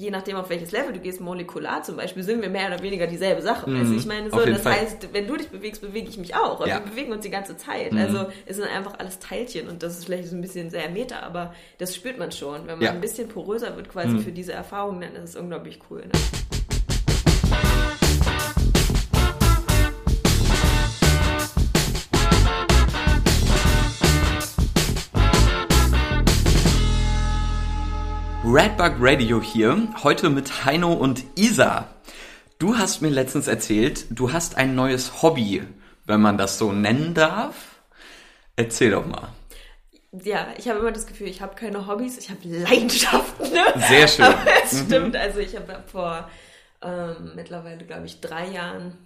je 0.00 0.10
nachdem, 0.10 0.36
auf 0.36 0.48
welches 0.48 0.72
Level 0.72 0.94
du 0.94 0.98
gehst, 0.98 1.20
molekular 1.20 1.82
zum 1.82 1.96
Beispiel, 1.96 2.22
sind 2.22 2.40
wir 2.40 2.48
mehr 2.48 2.68
oder 2.68 2.82
weniger 2.82 3.06
dieselbe 3.06 3.42
Sache. 3.42 3.68
Mhm. 3.68 3.80
Also 3.80 3.94
ich 3.94 4.06
meine, 4.06 4.30
so, 4.30 4.38
das 4.38 4.62
Fall. 4.62 4.72
heißt, 4.72 5.12
wenn 5.12 5.26
du 5.26 5.36
dich 5.36 5.48
bewegst, 5.48 5.82
bewege 5.82 6.08
ich 6.08 6.16
mich 6.16 6.34
auch. 6.34 6.66
Ja. 6.66 6.80
Mhm. 6.80 6.84
wir 6.84 6.90
bewegen 6.92 7.12
uns 7.12 7.22
die 7.22 7.30
ganze 7.30 7.56
Zeit. 7.58 7.92
Also 7.92 8.26
es 8.46 8.56
sind 8.56 8.66
einfach 8.68 8.98
alles 8.98 9.18
Teilchen 9.18 9.68
und 9.68 9.82
das 9.82 9.98
ist 9.98 10.06
vielleicht 10.06 10.28
so 10.28 10.36
ein 10.36 10.40
bisschen 10.40 10.70
sehr 10.70 10.88
meta, 10.88 11.20
aber 11.20 11.54
das 11.76 11.94
spürt 11.94 12.18
man 12.18 12.32
schon. 12.32 12.66
Wenn 12.66 12.78
man 12.78 12.80
Ja. 12.80 12.90
Mhm. 12.92 12.96
ein 12.98 13.00
bisschen 13.02 13.28
poröser 13.28 13.76
wird 13.76 13.90
quasi 13.90 14.18
für 14.20 14.32
diese 14.32 14.52
Erfahrung, 14.54 15.00
dann 15.02 15.14
ist 15.16 15.30
es 15.30 15.36
unglaublich 15.36 15.78
cool. 15.90 16.00
Ne? 16.00 16.12
Redbug 28.52 28.94
Radio 28.98 29.40
hier, 29.40 29.86
heute 30.02 30.28
mit 30.28 30.64
Heino 30.64 30.92
und 30.92 31.22
Isa. 31.36 31.86
Du 32.58 32.76
hast 32.76 33.00
mir 33.00 33.08
letztens 33.08 33.46
erzählt, 33.46 34.06
du 34.10 34.32
hast 34.32 34.56
ein 34.56 34.74
neues 34.74 35.22
Hobby, 35.22 35.62
wenn 36.04 36.20
man 36.20 36.36
das 36.36 36.58
so 36.58 36.72
nennen 36.72 37.14
darf. 37.14 37.80
Erzähl 38.56 38.90
doch 38.90 39.06
mal. 39.06 39.28
Ja, 40.10 40.48
ich 40.58 40.68
habe 40.68 40.80
immer 40.80 40.90
das 40.90 41.06
Gefühl, 41.06 41.28
ich 41.28 41.40
habe 41.40 41.54
keine 41.54 41.86
Hobbys, 41.86 42.18
ich 42.18 42.28
habe 42.28 42.40
Leidenschaften. 42.42 43.52
Ne? 43.52 43.62
Sehr 43.88 44.08
schön. 44.08 44.24
Aber 44.24 44.44
es 44.64 44.80
stimmt, 44.80 45.14
also 45.14 45.38
ich 45.38 45.54
habe 45.54 45.84
vor 45.86 46.28
ähm, 46.82 47.32
mittlerweile, 47.36 47.84
glaube 47.84 48.06
ich, 48.06 48.20
drei 48.20 48.48
Jahren 48.48 48.98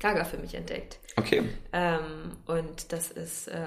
Gaga 0.00 0.24
für 0.24 0.38
mich 0.38 0.56
entdeckt. 0.56 0.98
Okay. 1.14 1.44
Ähm, 1.72 2.32
und 2.46 2.92
das 2.92 3.12
ist 3.12 3.46
äh, 3.46 3.66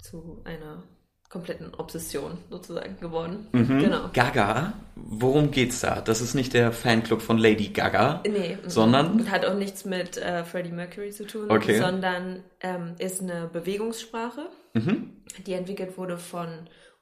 zu 0.00 0.40
einer 0.44 0.84
kompletten 1.28 1.74
Obsession 1.74 2.38
sozusagen 2.48 2.98
geworden. 3.00 3.48
Mhm. 3.52 3.80
Genau. 3.80 4.08
Gaga, 4.14 4.72
worum 4.96 5.50
geht's 5.50 5.80
da? 5.80 6.00
Das 6.00 6.20
ist 6.22 6.34
nicht 6.34 6.54
der 6.54 6.72
Fanclub 6.72 7.20
von 7.20 7.36
Lady 7.36 7.68
Gaga, 7.68 8.22
Nee, 8.26 8.56
sondern 8.66 9.30
hat 9.30 9.44
auch 9.44 9.54
nichts 9.54 9.84
mit 9.84 10.16
äh, 10.16 10.44
Freddie 10.44 10.72
Mercury 10.72 11.10
zu 11.10 11.26
tun, 11.26 11.50
Okay. 11.50 11.78
sondern 11.78 12.42
ähm, 12.60 12.94
ist 12.98 13.20
eine 13.20 13.48
Bewegungssprache, 13.52 14.48
Mhm. 14.74 15.22
die 15.46 15.52
entwickelt 15.52 15.98
wurde 15.98 16.16
von 16.18 16.48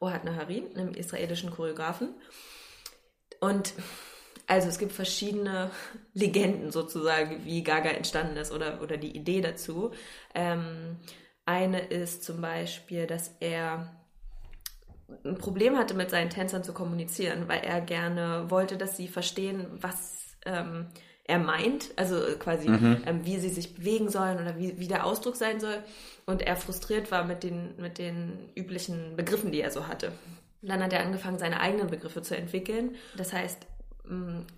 Ohad 0.00 0.24
Naharin, 0.24 0.64
einem 0.76 0.94
israelischen 0.94 1.50
Choreografen. 1.50 2.08
Und 3.40 3.74
also 4.46 4.68
es 4.68 4.78
gibt 4.78 4.92
verschiedene 4.92 5.70
Legenden 6.14 6.70
sozusagen, 6.72 7.44
wie 7.44 7.62
Gaga 7.62 7.90
entstanden 7.90 8.36
ist 8.36 8.52
oder, 8.52 8.80
oder 8.82 8.96
die 8.96 9.16
Idee 9.16 9.40
dazu. 9.40 9.92
Ähm, 10.34 10.96
eine 11.44 11.78
ist 11.80 12.24
zum 12.24 12.40
Beispiel, 12.40 13.06
dass 13.06 13.36
er 13.40 13.95
ein 15.24 15.38
Problem 15.38 15.76
hatte, 15.76 15.94
mit 15.94 16.10
seinen 16.10 16.30
Tänzern 16.30 16.64
zu 16.64 16.72
kommunizieren, 16.72 17.48
weil 17.48 17.60
er 17.60 17.80
gerne 17.80 18.46
wollte, 18.48 18.76
dass 18.76 18.96
sie 18.96 19.08
verstehen, 19.08 19.66
was 19.80 20.36
ähm, 20.44 20.86
er 21.24 21.38
meint, 21.38 21.90
also 21.96 22.20
quasi, 22.38 22.68
ähm, 22.68 23.24
wie 23.24 23.38
sie 23.38 23.48
sich 23.48 23.74
bewegen 23.74 24.08
sollen 24.08 24.38
oder 24.38 24.58
wie, 24.58 24.78
wie 24.78 24.88
der 24.88 25.04
Ausdruck 25.04 25.36
sein 25.36 25.60
soll. 25.60 25.82
Und 26.24 26.42
er 26.42 26.56
frustriert 26.56 27.10
war 27.10 27.24
mit 27.24 27.42
den, 27.42 27.74
mit 27.78 27.98
den 27.98 28.50
üblichen 28.54 29.16
Begriffen, 29.16 29.52
die 29.52 29.60
er 29.60 29.70
so 29.70 29.88
hatte. 29.88 30.12
Dann 30.62 30.82
hat 30.82 30.92
er 30.92 31.02
angefangen, 31.04 31.38
seine 31.38 31.60
eigenen 31.60 31.88
Begriffe 31.88 32.22
zu 32.22 32.36
entwickeln. 32.36 32.96
Das 33.16 33.32
heißt, 33.32 33.66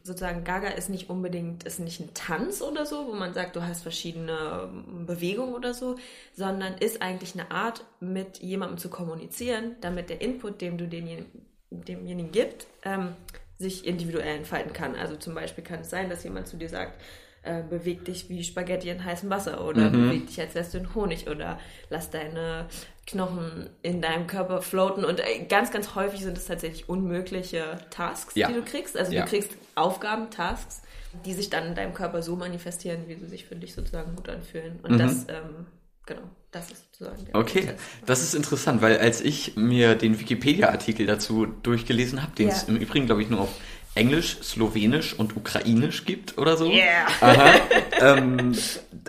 sozusagen 0.02 0.44
Gaga 0.44 0.68
ist 0.68 0.90
nicht 0.90 1.08
unbedingt, 1.08 1.64
ist 1.64 1.80
nicht 1.80 2.00
ein 2.00 2.12
Tanz 2.14 2.60
oder 2.60 2.84
so, 2.84 3.06
wo 3.06 3.14
man 3.14 3.32
sagt, 3.32 3.56
du 3.56 3.62
hast 3.62 3.82
verschiedene 3.82 4.68
ähm, 4.70 5.06
Bewegungen 5.06 5.54
oder 5.54 5.74
so, 5.74 5.96
sondern 6.34 6.74
ist 6.74 7.00
eigentlich 7.02 7.34
eine 7.34 7.50
Art, 7.50 7.84
mit 8.00 8.38
jemandem 8.38 8.78
zu 8.78 8.90
kommunizieren, 8.90 9.76
damit 9.80 10.10
der 10.10 10.20
Input, 10.20 10.60
den 10.60 10.78
du 10.78 10.86
denjenigen, 10.86 11.26
demjenigen 11.70 12.30
gibt, 12.30 12.66
ähm, 12.84 13.14
sich 13.58 13.86
individuell 13.86 14.36
entfalten 14.36 14.72
kann. 14.72 14.94
Also 14.94 15.16
zum 15.16 15.34
Beispiel 15.34 15.64
kann 15.64 15.80
es 15.80 15.90
sein, 15.90 16.10
dass 16.10 16.24
jemand 16.24 16.46
zu 16.46 16.56
dir 16.56 16.68
sagt, 16.68 17.00
äh, 17.48 17.62
beweg 17.68 18.04
dich 18.04 18.28
wie 18.28 18.44
Spaghetti 18.44 18.90
in 18.90 19.04
heißem 19.04 19.30
Wasser 19.30 19.64
oder 19.66 19.88
beweg 19.90 20.26
dich, 20.26 20.40
als 20.40 20.54
wärst 20.54 20.74
du 20.74 20.78
in 20.78 20.94
Honig 20.94 21.28
oder 21.28 21.58
lass 21.90 22.10
deine 22.10 22.66
Knochen 23.06 23.70
in 23.82 24.02
deinem 24.02 24.26
Körper 24.26 24.60
floaten 24.60 25.04
und 25.04 25.20
äh, 25.20 25.44
ganz, 25.48 25.70
ganz 25.70 25.94
häufig 25.94 26.20
sind 26.20 26.36
es 26.36 26.44
tatsächlich 26.46 26.88
unmögliche 26.88 27.78
Tasks, 27.90 28.34
Ja. 28.34 28.48
die 28.48 28.54
du 28.54 28.62
kriegst. 28.62 28.96
Also 28.98 29.12
Ja. 29.12 29.22
du 29.24 29.30
kriegst 29.30 29.50
Aufgaben, 29.74 30.30
Tasks, 30.30 30.82
die 31.24 31.32
sich 31.32 31.48
dann 31.48 31.66
in 31.68 31.74
deinem 31.74 31.94
Körper 31.94 32.20
so 32.22 32.36
manifestieren, 32.36 33.04
wie 33.08 33.14
sie 33.14 33.26
sich 33.26 33.46
für 33.46 33.56
dich 33.56 33.74
sozusagen 33.74 34.14
gut 34.14 34.28
anfühlen. 34.28 34.78
Und 34.82 34.98
das, 34.98 35.24
ähm, 35.28 35.66
genau, 36.04 36.20
das 36.50 36.70
ist 36.70 36.84
sozusagen 36.92 37.24
der 37.24 37.34
Okay, 37.36 37.60
Prozess. 37.60 37.80
das 38.04 38.22
ist 38.22 38.34
interessant, 38.34 38.82
weil 38.82 38.98
als 38.98 39.22
ich 39.22 39.56
mir 39.56 39.94
den 39.94 40.20
Wikipedia-Artikel 40.20 41.06
dazu 41.06 41.46
durchgelesen 41.46 42.22
habe, 42.22 42.32
den 42.36 42.48
es 42.48 42.62
Ja. 42.62 42.68
im 42.68 42.76
Übrigen, 42.76 43.06
glaube 43.06 43.22
ich, 43.22 43.30
nur 43.30 43.40
auf 43.40 43.54
Englisch, 43.98 44.38
Slowenisch 44.42 45.12
und 45.18 45.36
Ukrainisch 45.36 46.04
gibt 46.04 46.38
oder 46.38 46.56
so, 46.56 46.70
Yeah. 46.70 47.06
Ähm, 48.00 48.54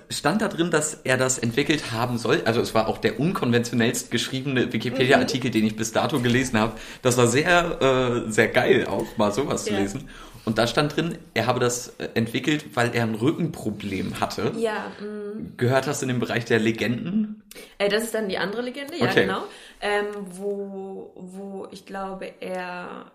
stand 0.10 0.42
da 0.42 0.48
drin, 0.48 0.72
dass 0.72 0.96
er 1.04 1.18
das 1.18 1.38
entwickelt 1.38 1.92
haben 1.92 2.18
soll. 2.18 2.42
Also 2.46 2.60
es 2.60 2.74
war 2.74 2.88
auch 2.88 2.98
der 2.98 3.20
unkonventionellst 3.20 4.10
geschriebene 4.12 4.74
Wikipedia-Artikel, 4.74 5.52
den 5.52 5.66
ich 5.68 5.76
bis 5.76 5.92
dato 5.92 6.20
gelesen 6.20 6.60
habe. 6.60 6.74
Das 7.04 7.18
war 7.18 7.28
sehr, 7.28 8.26
äh, 8.28 8.32
sehr 8.32 8.48
geil 8.48 8.88
auch, 8.88 9.06
mal 9.18 9.32
sowas 9.32 9.66
zu 9.66 9.74
Ja. 9.74 9.80
lesen. 9.80 10.10
Und 10.46 10.58
da 10.58 10.66
stand 10.66 10.96
drin, 10.96 11.18
er 11.36 11.46
habe 11.46 11.60
das 11.60 11.90
äh, 12.00 12.10
entwickelt, 12.16 12.66
weil 12.74 12.96
er 12.96 13.04
ein 13.04 13.14
Rückenproblem 13.14 14.20
hatte. 14.20 14.54
Ja, 14.58 14.92
mh. 15.00 15.50
Gehört 15.58 15.86
das 15.86 16.02
in 16.02 16.08
den 16.08 16.20
Bereich 16.20 16.46
der 16.46 16.58
Legenden? 16.60 17.44
Äh, 17.78 17.90
das 17.90 18.04
ist 18.06 18.16
dann 18.16 18.30
die 18.30 18.40
andere 18.40 18.64
Legende, 18.64 18.96
ja 18.98 19.06
Okay. 19.06 19.26
genau. 19.26 19.44
Ähm, 19.82 20.06
wo, 20.32 21.12
wo 21.16 21.68
ich 21.72 21.86
glaube, 21.86 22.32
er. 22.40 23.12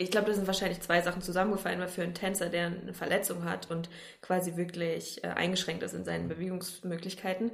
Ich 0.00 0.10
glaube, 0.12 0.28
das 0.28 0.36
sind 0.36 0.46
wahrscheinlich 0.46 0.80
zwei 0.80 1.02
Sachen 1.02 1.22
zusammengefallen, 1.22 1.80
weil 1.80 1.88
für 1.88 2.02
einen 2.02 2.14
Tänzer, 2.14 2.48
der 2.48 2.66
eine 2.66 2.94
Verletzung 2.94 3.44
hat 3.44 3.68
und 3.70 3.88
quasi 4.22 4.56
wirklich 4.56 5.22
äh, 5.24 5.28
eingeschränkt 5.28 5.82
ist 5.82 5.92
in 5.92 6.04
seinen 6.04 6.28
Bewegungsmöglichkeiten, 6.28 7.50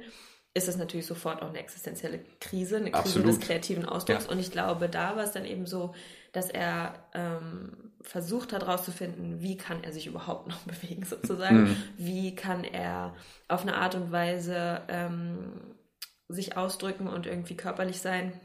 ist 0.53 0.67
das 0.67 0.77
natürlich 0.77 1.05
sofort 1.07 1.41
auch 1.41 1.49
eine 1.49 1.59
existenzielle 1.59 2.19
Krise, 2.39 2.77
eine 2.77 2.91
Krise 2.91 3.03
Absolut. 3.03 3.27
des 3.27 3.39
kreativen 3.41 3.85
Ausdrucks. 3.85 4.25
Ja. 4.25 4.31
Und 4.31 4.39
ich 4.39 4.51
glaube, 4.51 4.87
da 4.87 5.15
war 5.17 5.23
es 5.23 5.31
dann 5.31 5.43
eben 5.43 5.65
so, 5.65 5.93
dass 6.31 6.49
er 6.49 6.93
ähm, 7.13 7.91
versucht 8.01 8.53
hat 8.53 8.63
herauszufinden, 8.65 9.41
wie 9.41 9.57
kann 9.57 9.83
er 9.83 9.91
sich 9.91 10.07
überhaupt 10.07 10.47
noch 10.49 10.59
bewegen 10.59 11.03
sozusagen, 11.03 11.63
Mhm. 11.63 11.77
wie 11.97 12.35
kann 12.35 12.63
er 12.63 13.15
auf 13.47 13.63
eine 13.63 13.75
Art 13.75 13.95
und 13.95 14.11
Weise 14.11 14.81
ähm, 14.87 15.61
sich 16.29 16.55
ausdrücken 16.57 17.07
und 17.07 17.25
irgendwie 17.25 17.57
körperlich 17.57 17.99
sein, 17.99 18.39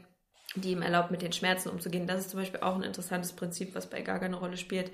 die 0.55 0.71
ihm 0.71 0.81
erlaubt, 0.81 1.11
mit 1.11 1.21
den 1.21 1.33
Schmerzen 1.33 1.69
umzugehen. 1.69 2.07
Das 2.07 2.19
ist 2.19 2.29
zum 2.31 2.39
Beispiel 2.39 2.61
auch 2.61 2.75
ein 2.75 2.83
interessantes 2.83 3.33
Prinzip, 3.33 3.75
was 3.75 3.89
bei 3.89 4.01
Gaga 4.01 4.25
eine 4.25 4.37
Rolle 4.37 4.57
spielt. 4.57 4.91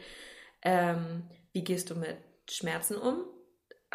Ähm, 0.62 1.24
wie 1.52 1.64
gehst 1.64 1.90
du 1.90 1.96
mit 1.96 2.18
Schmerzen 2.50 2.96
um? 2.96 3.24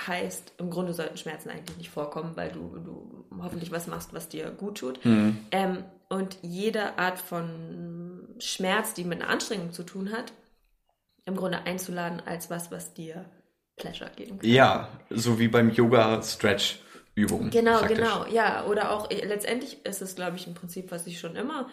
Heißt, 0.00 0.54
im 0.58 0.70
Grunde 0.70 0.94
sollten 0.94 1.18
Schmerzen 1.18 1.50
eigentlich 1.50 1.76
nicht 1.76 1.90
vorkommen, 1.90 2.36
weil 2.36 2.50
du, 2.50 2.78
du 2.78 3.26
hoffentlich 3.42 3.70
was 3.70 3.86
machst, 3.86 4.14
was 4.14 4.28
dir 4.28 4.50
gut 4.50 4.78
tut. 4.78 5.00
Ähm, 5.50 5.84
und 6.08 6.38
jede 6.42 6.98
Art 6.98 7.18
von 7.18 8.34
Schmerz, 8.38 8.94
die 8.94 9.04
mit 9.04 9.20
einer 9.20 9.30
Anstrengung 9.30 9.72
zu 9.72 9.82
tun 9.82 10.12
hat, 10.12 10.32
im 11.24 11.36
Grunde 11.36 11.62
einzuladen 11.64 12.20
als 12.24 12.50
was, 12.50 12.70
was 12.70 12.94
dir 12.94 13.24
Pleasure 13.76 14.10
geben 14.16 14.38
kann. 14.38 14.48
Ja, 14.48 14.88
so 15.10 15.38
wie 15.38 15.48
beim 15.48 15.70
Yoga-Stretch-Übungen. 17.16 17.50
Genau, 17.50 17.78
praktisch. 17.78 17.98
genau, 17.98 18.26
ja. 18.26 18.64
Oder 18.66 18.90
auch 18.92 19.10
äh, 19.10 19.24
letztendlich 19.24 19.84
ist 19.84 20.02
es, 20.02 20.14
glaube 20.14 20.36
ich, 20.36 20.46
ein 20.46 20.54
Prinzip, 20.54 20.90
was 20.90 21.06
ich 21.06 21.18
schon 21.20 21.36
immer 21.36 21.68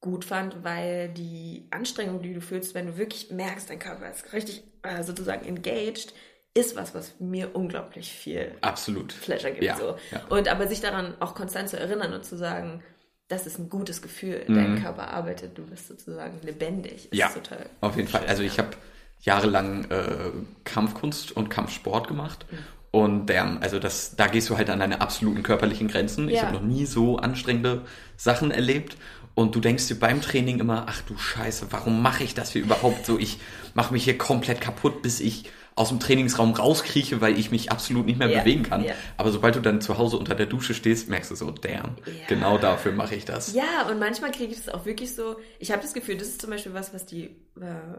gut 0.00 0.24
fand, 0.24 0.64
weil 0.64 1.10
die 1.10 1.68
Anstrengung, 1.70 2.22
die 2.22 2.34
du 2.34 2.40
fühlst, 2.40 2.74
wenn 2.74 2.88
du 2.88 2.96
wirklich 2.96 3.30
merkst, 3.30 3.70
dein 3.70 3.78
Körper 3.78 4.10
ist 4.10 4.32
richtig 4.32 4.64
äh, 4.82 5.02
sozusagen 5.04 5.46
engaged, 5.46 6.12
ist 6.54 6.76
was, 6.76 6.94
was 6.94 7.14
mir 7.20 7.54
unglaublich 7.54 8.12
viel 8.12 8.52
Absolut. 8.60 9.18
Pleasure 9.22 9.52
gibt. 9.52 9.62
Ja, 9.64 9.76
so. 9.76 9.96
ja. 10.10 10.24
Und 10.28 10.48
aber 10.48 10.66
sich 10.66 10.80
daran 10.80 11.14
auch 11.20 11.34
konstant 11.34 11.68
zu 11.68 11.78
erinnern 11.78 12.12
und 12.12 12.24
zu 12.24 12.36
sagen, 12.36 12.82
das 13.28 13.46
ist 13.46 13.58
ein 13.58 13.70
gutes 13.70 14.02
Gefühl, 14.02 14.44
Mhm. 14.48 14.54
dein 14.54 14.82
Körper 14.82 15.08
arbeitet, 15.08 15.56
du 15.56 15.64
bist 15.64 15.88
sozusagen 15.88 16.40
lebendig. 16.42 17.06
Ist 17.12 17.14
Ja, 17.14 17.28
total 17.28 17.64
auf 17.80 17.96
jeden 17.96 18.08
Fall. 18.08 18.22
schön, 18.22 18.28
Also 18.28 18.42
ich 18.42 18.56
ja. 18.56 18.64
habe 18.64 18.76
jahrelang 19.20 19.84
äh, 19.90 20.32
Kampfkunst 20.64 21.32
und 21.32 21.48
Kampfsport 21.48 22.08
gemacht. 22.08 22.44
Mhm. 22.50 22.58
Und 22.92 23.26
der, 23.26 23.58
also 23.62 23.78
das, 23.78 24.14
da 24.16 24.26
gehst 24.28 24.48
du 24.50 24.56
halt 24.58 24.68
an 24.70 24.78
deine 24.78 25.00
absoluten 25.00 25.42
körperlichen 25.42 25.88
Grenzen. 25.88 26.28
Ich 26.28 26.36
Ja. 26.36 26.42
habe 26.42 26.52
noch 26.52 26.62
nie 26.62 26.84
so 26.86 27.16
anstrengende 27.16 27.82
Sachen 28.16 28.50
erlebt. 28.50 28.96
Und 29.34 29.54
du 29.54 29.60
denkst 29.60 29.88
dir 29.88 29.94
beim 29.98 30.20
Training 30.20 30.60
immer, 30.60 30.84
ach 30.88 31.00
du 31.02 31.16
Scheiße, 31.16 31.68
warum 31.70 32.02
mache 32.02 32.22
ich 32.22 32.34
das 32.34 32.50
hier 32.52 32.60
überhaupt 32.62 33.06
so? 33.06 33.18
Ich 33.18 33.38
mache 33.72 33.94
mich 33.94 34.04
hier 34.04 34.18
komplett 34.18 34.60
kaputt, 34.60 35.00
bis 35.00 35.20
ich 35.20 35.46
aus 35.74 35.88
dem 35.88 36.00
Trainingsraum 36.00 36.52
rauskrieche, 36.52 37.22
weil 37.22 37.38
ich 37.38 37.50
mich 37.50 37.72
absolut 37.72 38.04
nicht 38.04 38.18
mehr 38.18 38.28
Ja, 38.28 38.40
bewegen 38.40 38.62
kann. 38.62 38.84
ja. 38.84 38.92
Aber 39.16 39.32
sobald 39.32 39.56
du 39.56 39.60
dann 39.60 39.80
zu 39.80 39.96
Hause 39.96 40.18
unter 40.18 40.34
der 40.34 40.44
Dusche 40.44 40.74
stehst, 40.74 41.08
merkst 41.08 41.30
du 41.30 41.34
so, 41.34 41.50
damn, 41.50 41.96
Ja. 42.04 42.26
genau 42.28 42.58
dafür 42.58 42.92
mache 42.92 43.14
ich 43.14 43.24
das. 43.24 43.54
Ja, 43.54 43.88
und 43.90 43.98
manchmal 43.98 44.32
kriege 44.32 44.52
ich 44.52 44.62
das 44.62 44.68
auch 44.68 44.84
wirklich 44.84 45.14
so. 45.14 45.36
Ich 45.58 45.72
habe 45.72 45.80
das 45.80 45.94
Gefühl, 45.94 46.18
das 46.18 46.28
ist 46.28 46.42
zum 46.42 46.50
Beispiel 46.50 46.74
was, 46.74 46.92
was 46.92 47.06
die, 47.06 47.24
äh, 47.58 47.96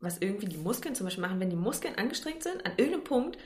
was 0.00 0.18
irgendwie 0.18 0.46
die 0.46 0.56
Muskeln 0.56 0.96
zum 0.96 1.06
Beispiel 1.06 1.22
machen, 1.22 1.38
wenn 1.38 1.50
die 1.50 1.56
Muskeln 1.56 1.94
angestrengt 1.96 2.42
sind, 2.42 2.66
an 2.66 2.72
irgendeinem 2.76 3.04
Punkt 3.04 3.38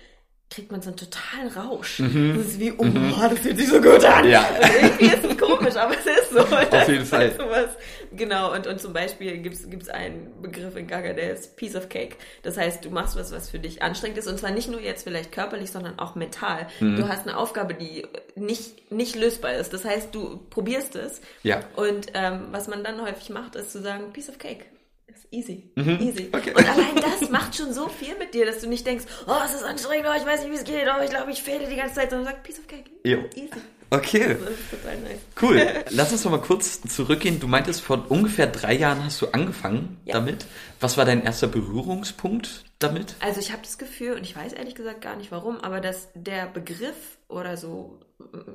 kriegt 0.48 0.70
man 0.70 0.80
so 0.80 0.90
einen 0.90 0.96
totalen 0.96 1.48
Rausch. 1.48 1.98
Das 1.98 2.46
ist 2.46 2.60
wie, 2.60 2.72
oh, 2.72 2.84
das 2.84 3.38
fühlt 3.40 3.58
sich 3.58 3.68
so 3.68 3.80
gut 3.80 4.04
an. 4.04 4.24
Mhm. 4.24 4.30
Ja. 4.30 4.48
Irgendwie 4.80 5.06
ist 5.06 5.24
es 5.24 5.38
komisch, 5.38 5.74
aber 5.74 5.94
es 5.98 6.06
ist 6.06 6.30
so. 6.30 6.40
Auf 6.40 6.88
jeden 6.88 7.04
Fall. 7.04 7.32
Sowas. 7.36 7.70
Genau, 8.12 8.54
und, 8.54 8.66
und 8.66 8.80
zum 8.80 8.92
Beispiel 8.92 9.38
gibt 9.38 9.56
es 9.56 9.88
einen 9.88 10.40
Begriff 10.40 10.76
in 10.76 10.86
Gaga, 10.86 11.12
der 11.12 11.32
ist 11.32 11.56
Piece 11.56 11.74
of 11.74 11.88
Cake. 11.88 12.16
Das 12.42 12.56
heißt, 12.56 12.84
du 12.84 12.90
machst 12.90 13.16
was, 13.16 13.32
was 13.32 13.50
für 13.50 13.58
dich 13.58 13.82
anstrengend 13.82 14.18
ist. 14.18 14.28
Und 14.28 14.38
zwar 14.38 14.52
nicht 14.52 14.70
nur 14.70 14.80
jetzt 14.80 15.02
vielleicht 15.02 15.32
körperlich, 15.32 15.70
sondern 15.72 15.98
auch 15.98 16.14
mental. 16.14 16.68
Mhm. 16.78 16.96
Du 16.96 17.08
hast 17.08 17.26
eine 17.26 17.36
Aufgabe, 17.36 17.74
die 17.74 18.06
nicht, 18.36 18.92
nicht 18.92 19.16
lösbar 19.16 19.54
ist. 19.54 19.72
Das 19.72 19.84
heißt, 19.84 20.14
du 20.14 20.38
probierst 20.48 20.94
es. 20.94 21.20
Ja. 21.42 21.60
Und 21.74 22.06
ähm, 22.14 22.48
was 22.52 22.68
man 22.68 22.84
dann 22.84 23.02
häufig 23.02 23.30
macht, 23.30 23.56
ist 23.56 23.72
zu 23.72 23.82
sagen, 23.82 24.12
Piece 24.12 24.28
of 24.28 24.38
Cake. 24.38 24.64
Ist 25.06 25.26
easy. 25.30 25.70
Easy. 25.76 26.24
Mhm. 26.24 26.28
Okay. 26.32 26.50
Und 26.54 26.68
allein 26.68 26.96
das 26.96 27.30
macht 27.30 27.54
schon 27.56 27.72
so 27.72 27.88
viel 27.88 28.16
mit 28.18 28.34
dir, 28.34 28.44
dass 28.46 28.60
du 28.60 28.68
nicht 28.68 28.86
denkst, 28.86 29.04
oh, 29.26 29.34
es 29.44 29.54
ist 29.54 29.62
anstrengend, 29.64 30.06
oh, 30.10 30.16
ich 30.18 30.26
weiß 30.26 30.40
nicht, 30.42 30.50
wie 30.52 30.56
es 30.56 30.64
geht, 30.64 30.86
oh, 30.86 31.02
ich 31.02 31.10
glaube, 31.10 31.30
ich 31.30 31.42
fehle 31.42 31.68
die 31.68 31.76
ganze 31.76 31.94
Zeit, 31.94 32.10
sondern 32.10 32.26
sagst, 32.26 32.42
Piece 32.42 32.58
of 32.58 32.66
Cake. 32.66 32.90
Jo. 33.04 33.18
Easy. 33.34 33.50
Okay. 33.88 34.36
Nice. 34.84 35.20
Cool. 35.40 35.64
Lass 35.90 36.10
uns 36.10 36.24
noch 36.24 36.32
mal 36.32 36.40
kurz 36.40 36.80
zurückgehen. 36.82 37.38
Du 37.38 37.46
meintest, 37.46 37.82
vor 37.82 38.04
ungefähr 38.08 38.48
drei 38.48 38.74
Jahren 38.74 39.04
hast 39.04 39.22
du 39.22 39.28
angefangen 39.28 40.00
Ja. 40.04 40.14
damit. 40.14 40.44
Was 40.80 40.98
war 40.98 41.04
dein 41.04 41.22
erster 41.22 41.46
Berührungspunkt 41.46 42.64
damit? 42.80 43.14
Also 43.20 43.38
ich 43.38 43.52
habe 43.52 43.62
das 43.62 43.78
Gefühl, 43.78 44.14
und 44.14 44.24
ich 44.24 44.34
weiß 44.34 44.54
ehrlich 44.54 44.74
gesagt 44.74 45.02
gar 45.02 45.14
nicht 45.14 45.30
warum, 45.30 45.58
aber 45.60 45.80
dass 45.80 46.08
der 46.14 46.46
Begriff 46.46 47.18
oder 47.28 47.56
so, 47.56 48.00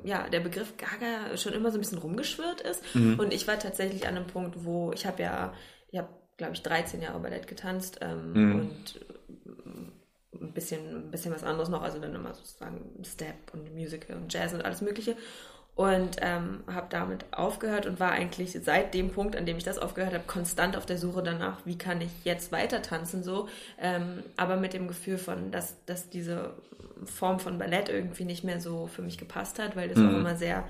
ja, 0.04 0.28
der 0.28 0.40
Begriff 0.40 0.74
Gaga 0.76 1.34
schon 1.38 1.54
immer 1.54 1.70
so 1.70 1.78
ein 1.78 1.80
bisschen 1.80 1.98
rumgeschwirrt 1.98 2.60
ist. 2.60 2.82
Und 2.94 3.32
ich 3.32 3.48
war 3.48 3.58
tatsächlich 3.58 4.06
an 4.06 4.16
einem 4.16 4.26
Punkt, 4.26 4.64
wo 4.64 4.92
ich 4.92 5.06
habe 5.06 5.22
ja, 5.22 5.54
ich 5.90 5.98
habe, 5.98 6.08
glaube 6.36 6.54
ich, 6.54 6.62
13 6.62 7.02
Jahre 7.02 7.20
Ballett 7.20 7.46
getanzt 7.46 8.00
ähm, 8.02 8.60
und 8.60 9.00
äh, 9.00 10.42
ein 10.42 10.52
bisschen, 10.52 11.06
ein 11.06 11.10
bisschen 11.10 11.32
was 11.32 11.44
anderes 11.44 11.68
noch, 11.68 11.82
also 11.82 11.98
dann 11.98 12.14
immer 12.14 12.34
sozusagen 12.34 12.80
Step 13.04 13.36
und 13.52 13.74
Musical 13.74 14.16
und 14.16 14.32
Jazz 14.32 14.52
und 14.52 14.64
alles 14.64 14.80
Mögliche. 14.80 15.16
Und 15.74 16.16
ähm, 16.20 16.64
habe 16.66 16.88
damit 16.90 17.24
aufgehört 17.30 17.86
und 17.86 17.98
war 17.98 18.10
eigentlich 18.10 18.52
seit 18.62 18.92
dem 18.92 19.10
Punkt, 19.10 19.36
an 19.36 19.46
dem 19.46 19.56
ich 19.56 19.64
das 19.64 19.78
aufgehört 19.78 20.12
habe, 20.12 20.24
konstant 20.26 20.76
auf 20.76 20.84
der 20.84 20.98
Suche 20.98 21.22
danach, 21.22 21.64
wie 21.64 21.78
kann 21.78 22.02
ich 22.02 22.10
jetzt 22.24 22.52
weiter 22.52 22.82
tanzen 22.82 23.22
so. 23.22 23.48
Ähm, 23.80 24.22
aber 24.36 24.56
mit 24.56 24.74
dem 24.74 24.86
Gefühl 24.86 25.16
von, 25.16 25.50
dass, 25.50 25.82
dass 25.86 26.10
diese 26.10 26.50
Form 27.06 27.40
von 27.40 27.58
Ballett 27.58 27.88
irgendwie 27.88 28.24
nicht 28.24 28.44
mehr 28.44 28.60
so 28.60 28.86
für 28.86 29.00
mich 29.00 29.16
gepasst 29.16 29.58
hat, 29.58 29.74
weil 29.74 29.88
das 29.88 29.98
auch 29.98 30.12
immer 30.12 30.36
sehr, 30.36 30.64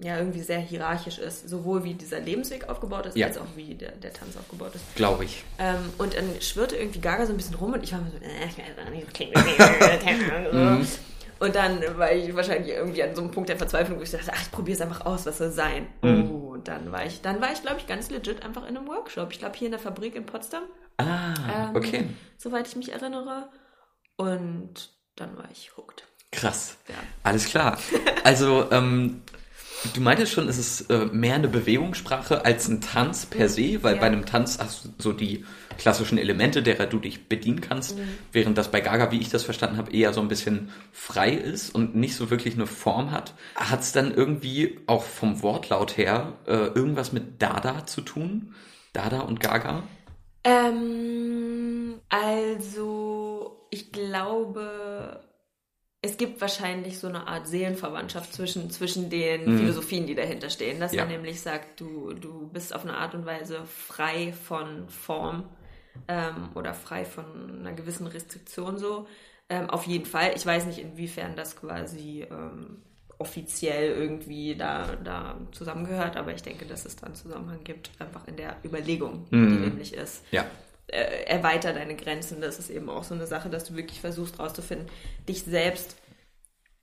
ja, 0.00 0.18
irgendwie 0.18 0.40
sehr 0.42 0.58
hierarchisch 0.58 1.18
ist. 1.18 1.48
Sowohl 1.48 1.84
wie 1.84 1.94
dieser 1.94 2.20
Lebensweg 2.20 2.68
aufgebaut 2.68 3.06
ist, 3.06 3.16
Ja. 3.16 3.26
als 3.28 3.38
auch 3.38 3.46
wie 3.56 3.74
der, 3.74 3.92
der 3.92 4.12
Tanz 4.12 4.36
aufgebaut 4.36 4.74
ist. 4.74 4.84
Glaube 4.94 5.24
ich. 5.24 5.44
Ähm, 5.58 5.92
und 5.98 6.14
dann 6.14 6.40
schwirrte 6.40 6.76
irgendwie 6.76 7.00
Gaga 7.00 7.26
so 7.26 7.32
ein 7.32 7.36
bisschen 7.36 7.54
rum 7.56 7.72
und 7.72 7.82
ich 7.82 7.92
war 7.92 8.00
mir 8.00 8.10
so, 8.10 8.16
äh, 8.18 8.46
ich 8.46 8.58
weiß 8.58 8.90
nicht, 8.92 9.14
klingt 9.14 9.32
irgendwie- 9.36 10.86
Und 11.38 11.54
dann 11.54 11.98
war 11.98 12.12
ich 12.12 12.34
wahrscheinlich 12.34 12.72
irgendwie 12.74 13.02
an 13.02 13.14
so 13.14 13.20
einem 13.22 13.30
Punkt 13.30 13.48
der 13.50 13.58
Verzweiflung, 13.58 13.98
wo 13.98 14.02
ich 14.02 14.10
dachte, 14.10 14.30
ach, 14.34 14.40
ich 14.42 14.50
probiere 14.50 14.76
es 14.76 14.80
einfach 14.80 15.04
aus, 15.04 15.26
was 15.26 15.36
soll 15.38 15.50
sein. 15.50 15.86
Oh, 16.02 16.06
und 16.54 16.66
dann 16.68 16.90
war 16.92 17.04
ich, 17.04 17.20
dann 17.20 17.40
war 17.42 17.52
ich, 17.52 17.60
glaube 17.60 17.76
ich, 17.78 17.86
ganz 17.86 18.08
legit 18.10 18.42
einfach 18.42 18.66
in 18.66 18.76
einem 18.76 18.88
Workshop. 18.88 19.32
Ich 19.32 19.38
glaube, 19.38 19.54
hier 19.56 19.66
in 19.66 19.72
der 19.72 19.80
Fabrik 19.80 20.14
in 20.14 20.24
Potsdam, 20.26 20.62
Ah, 20.98 21.34
Ähm, 21.68 21.76
okay. 21.76 22.06
soweit 22.38 22.66
ich 22.66 22.74
mich 22.76 22.90
erinnere. 22.92 23.50
Und 24.16 24.90
dann 25.16 25.36
war 25.36 25.44
ich 25.52 25.76
hooked. 25.76 26.04
Krass. 26.32 26.76
Ja. 26.88 26.94
Alles 27.22 27.44
klar. 27.46 27.78
Also, 28.24 28.70
ähm, 28.70 29.22
du 29.94 30.00
meintest 30.00 30.32
schon, 30.32 30.48
es 30.48 30.58
ist 30.58 30.90
äh, 30.90 31.06
mehr 31.06 31.34
eine 31.36 31.48
Bewegungssprache 31.48 32.44
als 32.44 32.68
ein 32.68 32.80
Tanz 32.80 33.26
per 33.26 33.48
se, 33.48 33.82
weil 33.82 33.94
Ja. 33.94 34.00
bei 34.00 34.06
einem 34.06 34.24
Tanz 34.26 34.58
hast 34.60 34.84
du 34.84 34.88
so 34.98 35.12
die 35.12 35.44
klassischen 35.78 36.16
Elemente, 36.18 36.62
derer 36.62 36.86
du 36.86 36.98
dich 36.98 37.28
bedienen 37.28 37.60
kannst, 37.60 37.98
während 38.32 38.56
das 38.56 38.70
bei 38.70 38.80
Gaga, 38.80 39.10
wie 39.12 39.20
ich 39.20 39.28
das 39.28 39.42
verstanden 39.44 39.76
habe, 39.76 39.92
eher 39.92 40.12
so 40.14 40.20
ein 40.22 40.28
bisschen 40.28 40.70
frei 40.92 41.30
ist 41.32 41.74
und 41.74 41.94
nicht 41.94 42.16
so 42.16 42.30
wirklich 42.30 42.54
eine 42.54 42.66
Form 42.66 43.10
hat. 43.10 43.34
Hat 43.54 43.80
es 43.80 43.92
dann 43.92 44.14
irgendwie 44.14 44.78
auch 44.86 45.02
vom 45.04 45.42
Wortlaut 45.42 45.96
her 45.98 46.32
äh, 46.46 46.52
irgendwas 46.68 47.12
mit 47.12 47.42
Dada 47.42 47.84
zu 47.86 48.00
tun? 48.00 48.54
Dada 48.94 49.20
und 49.20 49.40
Gaga? 49.40 49.82
Ähm, 50.44 52.00
also, 52.08 53.66
ich 53.70 53.92
glaube, 53.92 55.20
es 56.06 56.16
gibt 56.16 56.40
wahrscheinlich 56.40 56.98
so 56.98 57.08
eine 57.08 57.26
Art 57.26 57.46
Seelenverwandtschaft 57.48 58.32
zwischen, 58.32 58.70
zwischen 58.70 59.10
den 59.10 59.44
Philosophien, 59.58 60.06
die 60.06 60.14
dahinter 60.14 60.48
stehen. 60.50 60.80
Dass 60.80 60.92
Ja. 60.92 61.02
man 61.04 61.12
nämlich 61.12 61.40
sagt, 61.40 61.80
du, 61.80 62.12
du 62.14 62.48
bist 62.48 62.74
auf 62.74 62.82
eine 62.84 62.96
Art 62.96 63.14
und 63.14 63.26
Weise 63.26 63.64
frei 63.66 64.32
von 64.32 64.88
Form 64.88 65.44
ähm, 66.08 66.50
oder 66.54 66.72
frei 66.74 67.04
von 67.04 67.58
einer 67.60 67.72
gewissen 67.72 68.06
Restriktion 68.06 68.78
so. 68.78 69.06
Ähm, 69.48 69.68
auf 69.70 69.86
jeden 69.86 70.06
Fall. 70.06 70.32
Ich 70.34 70.44
weiß 70.46 70.66
nicht, 70.66 70.78
inwiefern 70.78 71.36
das 71.36 71.56
quasi 71.56 72.26
ähm, 72.30 72.82
offiziell 73.18 73.92
irgendwie 73.92 74.54
da, 74.56 74.96
da 74.96 75.36
zusammengehört, 75.52 76.16
aber 76.16 76.34
ich 76.34 76.42
denke, 76.42 76.66
dass 76.66 76.84
es 76.84 76.96
da 76.96 77.06
einen 77.06 77.14
Zusammenhang 77.14 77.64
gibt, 77.64 77.90
einfach 77.98 78.26
in 78.28 78.36
der 78.36 78.56
Überlegung, 78.64 79.26
die 79.30 79.36
nämlich 79.36 79.94
ist 79.94 80.22
Ja. 80.30 80.44
Äh, 80.88 81.24
erweiter 81.26 81.72
deine 81.72 81.96
Grenzen. 81.96 82.40
Das 82.40 82.58
ist 82.58 82.70
eben 82.70 82.88
auch 82.88 83.04
so 83.04 83.14
eine 83.14 83.26
Sache, 83.26 83.48
dass 83.50 83.64
du 83.64 83.74
wirklich 83.76 84.00
versuchst 84.00 84.38
rauszufinden, 84.38 84.88
dich 85.28 85.42
selbst 85.44 85.96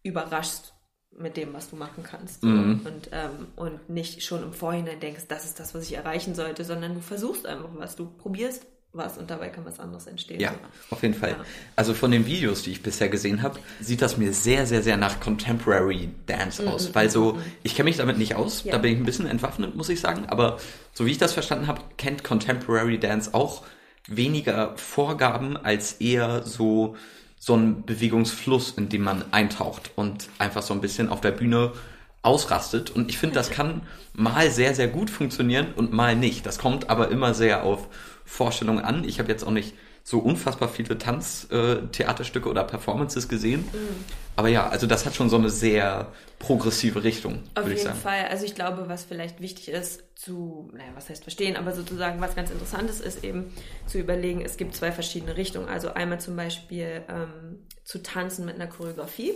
überraschst 0.04 0.74
mit 1.18 1.38
dem, 1.38 1.54
was 1.54 1.70
du 1.70 1.76
machen 1.76 2.04
kannst. 2.04 2.42
so. 2.42 2.48
Und, 2.48 3.10
ähm, 3.12 3.48
und 3.56 3.90
nicht 3.90 4.24
schon 4.24 4.42
im 4.42 4.52
Vorhinein 4.54 5.00
denkst, 5.00 5.24
das 5.28 5.46
ist 5.46 5.60
das, 5.60 5.76
was 5.76 5.84
ich 5.84 5.94
erreichen 5.94 6.34
sollte, 6.34 6.64
sondern 6.66 6.96
du 6.96 7.02
versuchst 7.02 7.46
einfach 7.46 7.70
was. 7.76 7.96
Du 7.96 8.08
probierst 8.08 8.66
was 8.96 9.18
und 9.18 9.30
dabei 9.32 9.50
kann 9.50 9.66
was 9.66 9.80
anderes 9.80 10.06
entstehen. 10.08 10.40
Ja, 10.40 10.54
auf 10.92 11.02
jeden 11.02 11.14
Fall. 11.16 11.32
Ja. 11.32 11.46
Also 11.76 11.94
von 11.96 12.12
den 12.12 12.26
Videos, 12.28 12.62
die 12.64 12.72
ich 12.72 12.84
bisher 12.84 13.10
gesehen 13.10 13.42
habe, 13.42 13.60
sieht 13.80 14.02
das 14.04 14.18
mir 14.18 14.34
sehr, 14.34 14.66
sehr, 14.68 14.84
sehr 14.84 14.98
nach 14.98 15.20
Contemporary 15.20 16.10
Dance 16.28 16.68
aus. 16.68 16.94
Weil 16.94 17.10
so, 17.10 17.40
ich 17.64 17.76
kenne 17.76 17.90
mich 17.90 17.98
damit 17.98 18.18
nicht 18.20 18.36
aus, 18.36 18.64
Mhm, 18.64 18.68
Ja. 18.70 18.76
da 18.76 18.78
bin 18.80 18.94
ich 18.94 19.00
ein 19.00 19.06
bisschen 19.06 19.26
entwaffnet, 19.28 19.76
muss 19.76 19.90
ich 19.90 20.00
sagen. 20.00 20.26
Aber 20.28 20.60
so 20.94 21.06
wie 21.06 21.12
ich 21.12 21.18
das 21.20 21.34
verstanden 21.34 21.68
habe, 21.68 21.82
kennt 21.98 22.24
Contemporary 22.24 23.00
Dance 23.00 23.34
auch 23.34 23.64
weniger 24.08 24.76
Vorgaben 24.78 25.58
als 25.58 25.94
eher 25.94 26.44
so 26.44 26.96
so 27.44 27.58
ein 27.58 27.84
Bewegungsfluss, 27.86 28.72
in 28.78 28.88
dem 28.88 29.02
man 29.02 29.26
eintaucht 29.34 29.92
und 29.98 30.30
einfach 30.40 30.62
so 30.62 30.74
ein 30.74 30.80
bisschen 30.80 31.10
auf 31.10 31.20
der 31.20 31.32
Bühne 31.32 31.74
ausrastet. 32.22 32.90
Und 32.90 33.10
ich 33.10 33.18
finde, 33.18 33.36
das 33.36 33.50
kann 33.52 33.82
mal 34.14 34.50
sehr, 34.50 34.74
sehr 34.74 34.88
gut 34.88 35.10
funktionieren 35.10 35.74
und 35.76 35.92
mal 35.92 36.16
nicht. 36.16 36.46
Das 36.46 36.58
kommt 36.58 36.90
aber 36.90 37.10
immer 37.12 37.34
sehr 37.34 37.64
auf 37.66 37.90
Vorstellungen 38.24 38.86
an. 38.86 39.04
Ich 39.04 39.20
habe 39.20 39.30
jetzt 39.30 39.44
auch 39.44 39.52
nicht 39.52 39.74
so 40.06 40.20
unfassbar 40.20 40.70
viele 40.70 40.98
Tanztheaterstücke 40.98 42.48
oder 42.48 42.64
Performances 42.64 43.28
gesehen. 43.28 43.66
Mhm. 43.74 44.06
Aber 44.36 44.48
ja, 44.48 44.68
also 44.68 44.88
das 44.88 45.06
hat 45.06 45.16
schon 45.16 45.30
so 45.30 45.38
eine 45.38 45.50
sehr 45.50 46.12
progressive 46.40 47.04
Richtung, 47.04 47.44
Auf 47.56 47.66
würde 47.66 47.74
ich 47.74 47.80
jeden 47.80 47.90
sagen. 47.90 48.00
Fall. 48.00 48.28
Also 48.30 48.46
ich 48.46 48.56
glaube, 48.56 48.90
was 48.90 49.04
vielleicht 49.04 49.40
wichtig 49.42 49.70
ist 49.70 50.04
zu, 50.16 50.72
naja, 50.74 50.92
was 50.96 51.10
heißt 51.10 51.24
verstehen, 51.24 51.56
aber 51.56 51.74
sozusagen 51.74 52.20
was 52.20 52.36
ganz 52.36 52.50
Interessantes 52.50 53.00
ist 53.00 53.24
eben 53.24 53.54
zu 53.86 54.00
überlegen, 54.00 54.42
es 54.42 54.58
gibt 54.58 54.76
zwei 54.76 54.92
verschiedene 54.92 55.38
Richtungen. 55.38 55.68
Also 55.68 55.94
einmal 55.94 56.20
zum 56.20 56.36
Beispiel 56.36 57.04
ähm, 57.08 57.60
zu 57.84 58.02
tanzen 58.02 58.46
mit 58.46 58.56
einer 58.56 58.68
Choreografie 58.68 59.34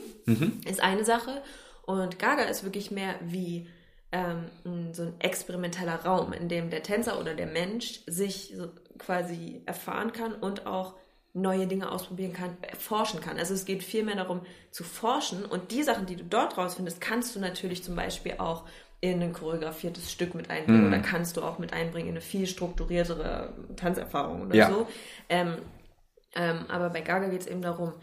ist 0.65 0.81
eine 0.81 1.03
Sache 1.03 1.41
und 1.85 2.19
Gaga 2.19 2.43
ist 2.43 2.63
wirklich 2.63 2.91
mehr 2.91 3.15
wie 3.21 3.67
ähm, 4.11 4.45
so 4.93 5.03
ein 5.03 5.13
experimenteller 5.19 6.05
Raum, 6.05 6.33
in 6.33 6.49
dem 6.49 6.69
der 6.69 6.83
Tänzer 6.83 7.19
oder 7.19 7.33
der 7.33 7.47
Mensch 7.47 8.01
sich 8.07 8.53
so 8.55 8.69
quasi 8.97 9.61
erfahren 9.65 10.13
kann 10.13 10.33
und 10.33 10.65
auch 10.65 10.95
neue 11.37 11.67
Dinge 11.67 11.91
ausprobieren 11.91 12.33
kann, 12.33 12.57
forschen 12.77 13.21
kann. 13.21 13.37
Also 13.37 13.53
es 13.53 13.65
geht 13.65 13.83
vielmehr 13.83 14.15
darum 14.15 14.41
zu 14.71 14.83
forschen 14.83 15.45
und 15.45 15.71
die 15.71 15.83
Sachen, 15.83 16.05
die 16.05 16.15
du 16.15 16.23
dort 16.23 16.57
rausfindest, 16.57 16.99
kannst 16.99 17.35
du 17.35 17.39
natürlich 17.39 17.83
zum 17.83 17.95
Beispiel 17.95 18.35
auch 18.39 18.63
in 18.99 19.21
ein 19.21 19.33
choreografiertes 19.33 20.11
Stück 20.11 20.33
mit 20.33 20.49
einbringen 20.49 20.87
oder 20.87 20.99
kannst 20.99 21.37
du 21.37 21.43
auch 21.43 21.59
mit 21.59 21.71
einbringen 21.71 22.07
in 22.09 22.13
eine 22.15 22.21
viel 22.21 22.47
strukturiertere 22.47 23.53
Tanzerfahrung 23.75 24.41
oder 24.41 24.55
Ja. 24.55 24.69
so. 24.69 24.87
Ähm, 25.29 25.57
ähm, 26.35 26.65
aber 26.67 26.89
bei 26.89 27.01
Gaga 27.01 27.27
geht 27.29 27.41
es 27.41 27.47
eben 27.47 27.61
darum, 27.61 27.93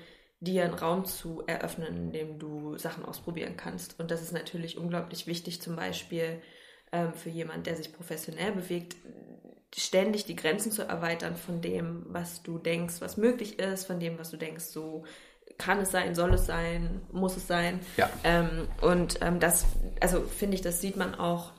dir 0.41 0.65
einen 0.65 0.75
Raum 0.75 1.05
zu 1.05 1.43
eröffnen, 1.47 1.97
in 1.97 2.13
dem 2.13 2.39
du 2.39 2.77
Sachen 2.77 3.05
ausprobieren 3.05 3.57
kannst. 3.57 3.99
Und 3.99 4.11
das 4.11 4.23
ist 4.23 4.33
natürlich 4.33 4.79
unglaublich 4.79 5.27
wichtig, 5.27 5.61
zum 5.61 5.75
Beispiel 5.75 6.41
ähm, 6.93 7.13
für 7.15 7.31
jemand, 7.31 7.67
der 7.67 7.77
sich 7.77 7.93
professionell 7.93 8.53
bewegt, 8.53 8.95
ständig 9.77 10.25
die 10.25 10.37
Grenzen 10.37 10.71
zu 10.73 10.83
erweitern 10.83 11.37
von 11.37 11.61
dem, 11.61 12.07
was 12.09 12.43
du 12.43 12.59
denkst, 12.59 12.97
was 13.01 13.17
möglich 13.17 13.59
ist, 13.59 13.87
von 13.87 13.99
dem, 13.99 14.19
was 14.19 14.31
du 14.31 14.37
denkst, 14.37 14.65
so 14.65 15.05
kann 15.59 15.81
es 15.81 15.91
sein, 15.91 16.15
soll 16.15 16.35
es 16.35 16.47
sein, 16.47 17.03
muss 17.13 17.37
es 17.37 17.47
sein. 17.47 17.81
Ja. 17.97 18.09
Ähm, 18.25 18.69
und 18.81 19.19
ähm, 19.21 19.41
das, 19.41 19.67
also 20.01 20.23
finde 20.23 20.57
ich, 20.57 20.63
das 20.63 20.81
sieht 20.81 20.97
man 20.97 21.15
auch, 21.15 21.53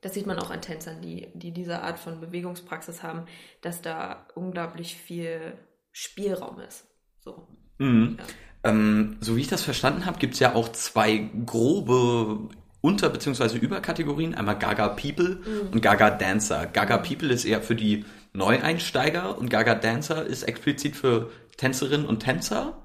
das 0.00 0.14
sieht 0.14 0.26
man 0.26 0.38
auch 0.38 0.50
an 0.50 0.62
Tänzern, 0.62 1.02
die, 1.02 1.28
die 1.34 1.52
diese 1.52 1.82
Art 1.82 1.98
von 1.98 2.20
Bewegungspraxis 2.20 3.02
haben, 3.02 3.24
dass 3.60 3.82
da 3.82 4.26
unglaublich 4.34 4.96
viel 4.96 5.54
Spielraum 5.92 6.60
ist. 6.60 6.86
So. 7.18 7.46
Mhm. 7.78 8.16
Ja. 8.18 8.24
Ähm, 8.62 9.16
so 9.20 9.36
wie 9.36 9.40
ich 9.40 9.48
das 9.48 9.62
verstanden 9.62 10.06
habe, 10.06 10.18
gibt 10.18 10.34
es 10.34 10.40
ja 10.40 10.54
auch 10.54 10.70
zwei 10.72 11.30
grobe 11.46 12.48
Unter- 12.80 13.10
bzw. 13.10 13.58
Überkategorien. 13.58 14.34
Einmal 14.34 14.58
Gaga 14.58 14.88
People 14.88 15.36
Mhm. 15.44 15.72
und 15.72 15.82
Gaga 15.82 16.10
Dancer. 16.10 16.66
Gaga 16.66 16.98
People 16.98 17.28
ist 17.32 17.44
eher 17.44 17.60
für 17.62 17.74
die 17.74 18.04
Neueinsteiger 18.32 19.36
und 19.38 19.48
Gaga 19.50 19.74
Dancer 19.74 20.24
ist 20.24 20.44
explizit 20.44 20.96
für 20.96 21.30
Tänzerinnen 21.56 22.06
und 22.06 22.20
Tänzer. 22.20 22.78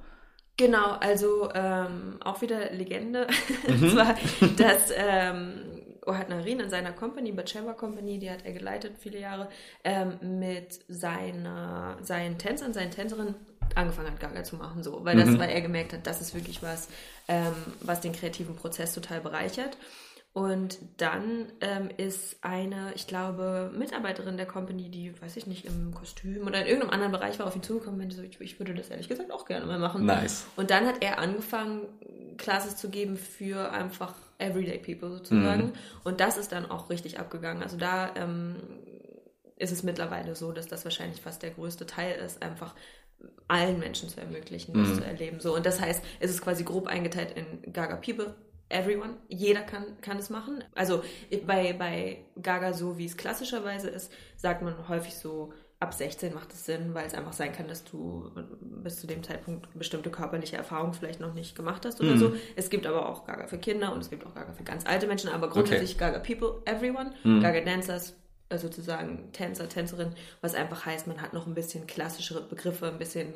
Genau, 0.57 0.91
also 1.01 1.49
ähm, 1.53 2.17
auch 2.23 2.41
wieder 2.41 2.71
Legende. 2.71 3.27
Mhm. 3.67 3.89
zwar, 3.91 4.15
dass 4.57 4.91
ähm, 4.95 5.53
Ohad 6.05 6.29
Narin 6.29 6.59
in 6.59 6.69
seiner 6.69 6.91
Company, 6.91 7.31
Bacheva 7.31 7.73
Company, 7.73 8.19
die 8.19 8.29
hat 8.29 8.45
er 8.45 8.53
geleitet 8.53 8.93
viele 8.99 9.19
Jahre, 9.19 9.49
ähm, 9.83 10.13
mit 10.39 10.79
seiner, 10.87 11.97
seinen 12.01 12.37
Tänzern, 12.37 12.73
seinen 12.73 12.91
Tänzerinnen 12.91 13.33
angefangen 13.75 14.11
hat, 14.11 14.19
Gaga 14.19 14.43
zu 14.43 14.55
machen, 14.55 14.83
so, 14.83 15.03
weil 15.03 15.17
das, 15.17 15.29
mhm. 15.29 15.39
weil 15.39 15.49
er 15.49 15.61
gemerkt 15.61 15.93
hat, 15.93 16.05
das 16.07 16.21
ist 16.21 16.33
wirklich 16.33 16.61
was, 16.61 16.87
ähm, 17.27 17.53
was 17.81 18.01
den 18.01 18.13
kreativen 18.13 18.55
Prozess 18.55 18.93
total 18.93 19.21
bereichert. 19.21 19.77
Und 20.33 20.79
dann 20.97 21.47
ähm, 21.61 21.89
ist 21.95 22.43
eine, 22.43 22.91
ich 22.93 23.07
glaube, 23.07 23.71
Mitarbeiterin 23.73 24.35
der 24.35 24.45
Company, 24.45 24.89
die, 24.89 25.13
weiß 25.21 25.37
ich 25.37 25.47
nicht, 25.47 25.63
im 25.63 25.93
Kostüm 25.93 26.45
oder 26.45 26.59
in 26.59 26.67
irgendeinem 26.67 26.89
anderen 26.89 27.11
Bereich 27.13 27.39
war, 27.39 27.47
auf 27.47 27.55
ihn 27.55 27.63
zugekommen 27.63 28.01
und 28.01 28.11
so, 28.11 28.21
ich, 28.21 28.41
ich 28.41 28.59
würde 28.59 28.73
das 28.73 28.89
ehrlich 28.89 29.07
gesagt 29.07 29.31
auch 29.31 29.45
gerne 29.45 29.65
mal 29.65 29.79
machen. 29.79 30.05
Nice. 30.05 30.45
Und 30.57 30.71
dann 30.71 30.87
hat 30.87 31.01
er 31.01 31.19
angefangen, 31.19 31.87
Classes 32.37 32.75
zu 32.75 32.89
geben 32.89 33.15
für 33.15 33.71
einfach 33.71 34.13
Everyday 34.37 34.77
People 34.77 35.09
sozusagen. 35.09 35.67
Mhm. 35.67 35.73
Und 36.03 36.19
das 36.19 36.37
ist 36.37 36.51
dann 36.51 36.69
auch 36.69 36.89
richtig 36.89 37.17
abgegangen. 37.17 37.63
Also 37.63 37.77
da 37.77 38.13
ähm, 38.17 38.57
ist 39.55 39.71
es 39.71 39.83
mittlerweile 39.83 40.35
so, 40.35 40.51
dass 40.51 40.67
das 40.67 40.83
wahrscheinlich 40.83 41.21
fast 41.21 41.43
der 41.43 41.51
größte 41.51 41.85
Teil 41.85 42.19
ist, 42.19 42.43
einfach 42.43 42.75
allen 43.47 43.79
Menschen 43.79 44.09
zu 44.09 44.19
ermöglichen, 44.19 44.73
das 44.73 44.89
mhm. 44.89 44.95
zu 44.95 45.05
erleben. 45.05 45.39
So, 45.39 45.55
und 45.55 45.65
das 45.65 45.79
heißt, 45.79 46.03
es 46.19 46.31
ist 46.31 46.41
quasi 46.41 46.63
grob 46.63 46.87
eingeteilt 46.87 47.35
in 47.35 47.71
Gaga 47.73 47.97
People, 47.97 48.35
everyone, 48.69 49.15
jeder 49.27 49.61
kann, 49.61 49.99
kann 50.01 50.17
es 50.17 50.29
machen. 50.29 50.63
Also 50.73 51.03
bei, 51.45 51.73
bei 51.73 52.25
Gaga, 52.41 52.73
so 52.73 52.97
wie 52.97 53.05
es 53.05 53.17
klassischerweise 53.17 53.89
ist, 53.89 54.11
sagt 54.35 54.61
man 54.61 54.87
häufig 54.87 55.15
so, 55.15 55.53
ab 55.79 55.93
16 55.93 56.33
macht 56.33 56.53
es 56.53 56.65
Sinn, 56.65 56.93
weil 56.93 57.05
es 57.05 57.13
einfach 57.13 57.33
sein 57.33 57.51
kann, 57.51 57.67
dass 57.67 57.83
du 57.83 58.31
bis 58.61 58.99
zu 58.99 59.07
dem 59.07 59.23
Zeitpunkt 59.23 59.67
bestimmte 59.77 60.09
körperliche 60.09 60.55
Erfahrungen 60.55 60.93
vielleicht 60.93 61.19
noch 61.19 61.33
nicht 61.33 61.55
gemacht 61.55 61.85
hast 61.85 61.99
oder 61.99 62.15
mm. 62.15 62.17
so. 62.17 62.33
Es 62.55 62.69
gibt 62.69 62.87
aber 62.87 63.09
auch 63.09 63.25
Gaga 63.25 63.47
für 63.47 63.57
Kinder 63.57 63.93
und 63.93 63.99
es 63.99 64.09
gibt 64.09 64.25
auch 64.25 64.33
Gaga 64.33 64.53
für 64.53 64.63
ganz 64.63 64.85
alte 64.85 65.05
Menschen, 65.05 65.29
aber 65.29 65.49
grundsätzlich 65.49 65.95
okay. 65.95 66.11
Gaga 66.11 66.19
People, 66.19 66.61
everyone, 66.65 67.11
mm. 67.23 67.41
Gaga 67.41 67.61
Dancers, 67.61 68.11
äh, 68.11 68.13
sozusagen 68.51 69.31
Tänzer, 69.33 69.67
Tänzerin, 69.67 70.13
was 70.41 70.53
einfach 70.53 70.85
heißt, 70.85 71.07
man 71.07 71.21
hat 71.21 71.33
noch 71.33 71.47
ein 71.47 71.55
bisschen 71.55 71.87
klassischere 71.87 72.41
Begriffe, 72.41 72.87
ein 72.87 72.99
bisschen 72.99 73.33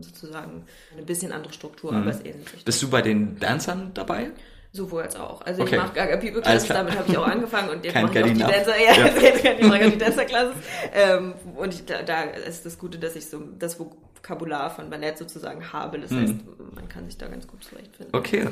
sozusagen 0.00 0.64
eine 0.92 1.02
bisschen 1.02 1.32
andere 1.32 1.52
Struktur, 1.52 1.92
mm. 1.92 1.96
aber 1.96 2.10
es 2.10 2.20
ähnelt 2.20 2.48
sich. 2.48 2.64
Bist 2.64 2.82
du 2.82 2.88
bei 2.88 3.02
den 3.02 3.38
Dancern 3.38 3.90
dabei? 3.94 4.30
Sowohl 4.72 5.02
als 5.02 5.14
auch. 5.14 5.40
Also 5.42 5.62
okay. 5.62 5.76
ich 5.76 5.80
mache 5.80 5.94
Gaga 5.94 6.16
People 6.16 6.40
Classes, 6.40 6.68
damit 6.68 6.96
habe 6.98 7.08
ich 7.08 7.16
auch 7.16 7.26
angefangen 7.26 7.68
und 7.68 7.84
jetzt 7.84 7.94
mache 7.94 8.18
ich 8.18 8.24
auch 8.24 8.28
die 8.28 8.38
Dancer, 8.40 8.76
ja, 8.84 8.92
ja. 8.92 9.06
jetzt 9.06 9.62
mache 9.62 9.78
ich 9.78 9.86
auch 9.86 9.92
die 9.92 9.98
Dancer 9.98 10.24
Classes. 10.24 10.56
Ähm, 10.92 11.34
und 11.56 11.74
ich, 11.74 11.84
da, 11.84 12.02
da, 12.02 12.22
ist 12.22 12.66
das 12.66 12.78
Gute, 12.78 12.98
dass 12.98 13.14
ich 13.14 13.26
so 13.26 13.40
das 13.58 13.78
Vokabular 13.78 14.70
von 14.70 14.90
Ballett 14.90 15.18
sozusagen 15.18 15.72
habe. 15.72 16.00
Das 16.00 16.10
mhm. 16.10 16.22
heißt, 16.22 16.34
man 16.74 16.88
kann 16.88 17.06
sich 17.06 17.16
da 17.18 17.28
ganz 17.28 17.46
gut 17.46 17.62
zurechtfinden. 17.62 18.16
Okay. 18.16 18.48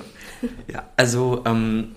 ja, 0.69 0.89
also 0.97 1.43
ähm, 1.45 1.97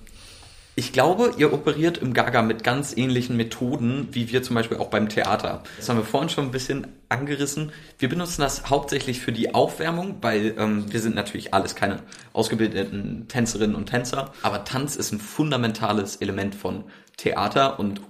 ich 0.78 0.92
glaube, 0.92 1.34
ihr 1.38 1.54
operiert 1.54 1.98
im 2.00 2.14
Gaga 2.14 2.42
mit 2.42 2.64
ganz 2.66 2.96
ähnlichen 2.96 3.38
Methoden, 3.38 4.10
wie 4.12 4.30
wir 4.30 4.44
zum 4.44 4.56
Beispiel 4.56 4.78
auch 4.78 4.90
beim 4.90 5.08
Theater. 5.08 5.64
Das 5.78 5.88
haben 5.88 5.98
wir 5.98 6.04
vorhin 6.04 6.30
schon 6.30 6.46
ein 6.46 6.52
bisschen 6.52 6.88
angerissen. 7.08 7.72
Wir 7.98 8.10
benutzen 8.10 8.42
das 8.42 8.70
hauptsächlich 8.70 9.22
für 9.22 9.32
die 9.32 9.54
Aufwärmung, 9.54 10.18
weil 10.20 10.54
ähm, 10.58 10.92
wir 10.92 11.00
sind 11.00 11.16
natürlich 11.16 11.54
alles 11.54 11.76
keine 11.76 12.00
ausgebildeten 12.34 13.30
Tänzerinnen 13.30 13.76
und 13.76 13.86
Tänzer. 13.86 14.34
Aber 14.42 14.66
Tanz 14.66 14.98
ist 14.98 15.14
ein 15.14 15.20
fundamentales 15.20 16.18
Element 16.18 16.56
von 16.56 16.84
Theater 17.16 17.80
und 17.80 18.02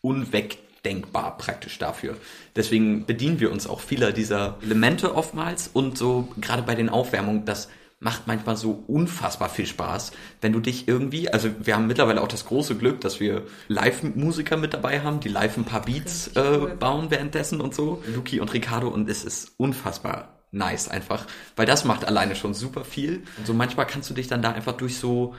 unwegdenkbar 0.00 1.38
praktisch 1.38 1.78
dafür. 1.78 2.16
Deswegen 2.56 3.06
bedienen 3.06 3.38
wir 3.38 3.52
uns 3.52 3.68
auch 3.68 3.80
vieler 3.80 4.10
dieser 4.10 4.58
Elemente 4.60 5.14
oftmals 5.14 5.70
und 5.72 5.96
so 5.96 6.28
gerade 6.40 6.62
bei 6.62 6.74
den 6.74 6.88
Aufwärmungen, 6.88 7.44
dass 7.44 7.68
macht 8.00 8.26
manchmal 8.26 8.56
so 8.56 8.84
unfassbar 8.86 9.48
viel 9.48 9.66
Spaß, 9.66 10.12
wenn 10.40 10.52
du 10.52 10.60
dich 10.60 10.86
irgendwie, 10.86 11.32
also 11.32 11.50
wir 11.58 11.74
haben 11.74 11.88
mittlerweile 11.88 12.22
auch 12.22 12.28
das 12.28 12.44
große 12.44 12.76
Glück, 12.76 13.00
dass 13.00 13.18
wir 13.18 13.44
Live-Musiker 13.66 14.56
mit 14.56 14.72
dabei 14.72 15.00
haben, 15.00 15.20
die 15.20 15.28
live 15.28 15.56
ein 15.56 15.64
paar 15.64 15.82
Beats 15.82 16.28
äh, 16.36 16.58
bauen 16.78 17.10
währenddessen 17.10 17.60
und 17.60 17.74
so. 17.74 18.02
Luki 18.14 18.40
und 18.40 18.52
Ricardo 18.54 18.88
und 18.88 19.08
es 19.08 19.24
ist 19.24 19.52
unfassbar 19.56 20.38
nice 20.50 20.88
einfach, 20.88 21.26
weil 21.56 21.66
das 21.66 21.84
macht 21.84 22.04
alleine 22.04 22.36
schon 22.36 22.54
super 22.54 22.84
viel. 22.84 23.24
Und 23.36 23.46
so 23.46 23.52
manchmal 23.52 23.86
kannst 23.86 24.08
du 24.10 24.14
dich 24.14 24.28
dann 24.28 24.42
da 24.42 24.52
einfach 24.52 24.76
durch 24.76 24.98
so 24.98 25.34